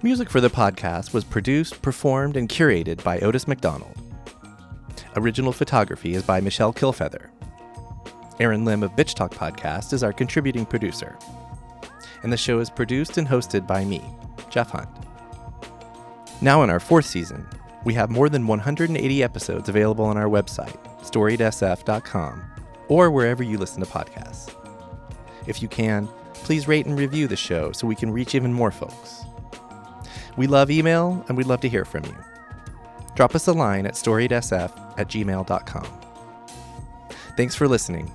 Music 0.00 0.30
for 0.30 0.40
the 0.40 0.50
podcast 0.50 1.12
was 1.12 1.24
produced, 1.24 1.82
performed, 1.82 2.36
and 2.36 2.48
curated 2.48 3.02
by 3.02 3.18
Otis 3.18 3.48
McDonald. 3.48 3.96
Original 5.16 5.52
photography 5.52 6.14
is 6.14 6.22
by 6.22 6.40
Michelle 6.40 6.72
Kilfeather. 6.72 7.30
Aaron 8.38 8.64
Lim 8.64 8.84
of 8.84 8.92
Bitch 8.92 9.14
Talk 9.14 9.34
Podcast 9.34 9.92
is 9.92 10.04
our 10.04 10.12
contributing 10.12 10.64
producer 10.64 11.18
and 12.22 12.32
the 12.32 12.36
show 12.36 12.58
is 12.58 12.70
produced 12.70 13.18
and 13.18 13.26
hosted 13.26 13.66
by 13.66 13.84
me, 13.84 14.02
Jeff 14.50 14.70
Hunt. 14.70 14.88
Now, 16.40 16.62
in 16.62 16.70
our 16.70 16.80
fourth 16.80 17.06
season, 17.06 17.46
we 17.84 17.94
have 17.94 18.10
more 18.10 18.28
than 18.28 18.46
180 18.46 19.22
episodes 19.22 19.68
available 19.68 20.04
on 20.04 20.16
our 20.16 20.28
website, 20.28 20.76
storiedsf.com, 21.02 22.44
or 22.88 23.10
wherever 23.10 23.42
you 23.42 23.58
listen 23.58 23.82
to 23.82 23.90
podcasts. 23.90 24.54
If 25.46 25.62
you 25.62 25.68
can, 25.68 26.08
please 26.34 26.68
rate 26.68 26.86
and 26.86 26.98
review 26.98 27.26
the 27.26 27.36
show 27.36 27.72
so 27.72 27.86
we 27.86 27.94
can 27.94 28.10
reach 28.10 28.34
even 28.34 28.52
more 28.52 28.70
folks. 28.70 29.24
We 30.36 30.46
love 30.46 30.70
email 30.70 31.24
and 31.28 31.36
we'd 31.36 31.46
love 31.46 31.60
to 31.62 31.68
hear 31.68 31.84
from 31.84 32.04
you. 32.04 32.16
Drop 33.16 33.34
us 33.34 33.48
a 33.48 33.52
line 33.52 33.86
at 33.86 33.94
storiedsf 33.94 34.70
at 34.96 35.08
gmail.com. 35.08 35.86
Thanks 37.36 37.54
for 37.54 37.66
listening. 37.66 38.12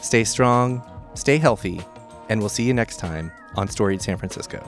Stay 0.00 0.24
strong, 0.24 0.82
stay 1.14 1.38
healthy, 1.38 1.82
and 2.28 2.40
we'll 2.40 2.48
see 2.48 2.64
you 2.64 2.74
next 2.74 2.98
time 2.98 3.30
on 3.56 3.68
Storied 3.68 4.02
San 4.02 4.16
Francisco. 4.16 4.58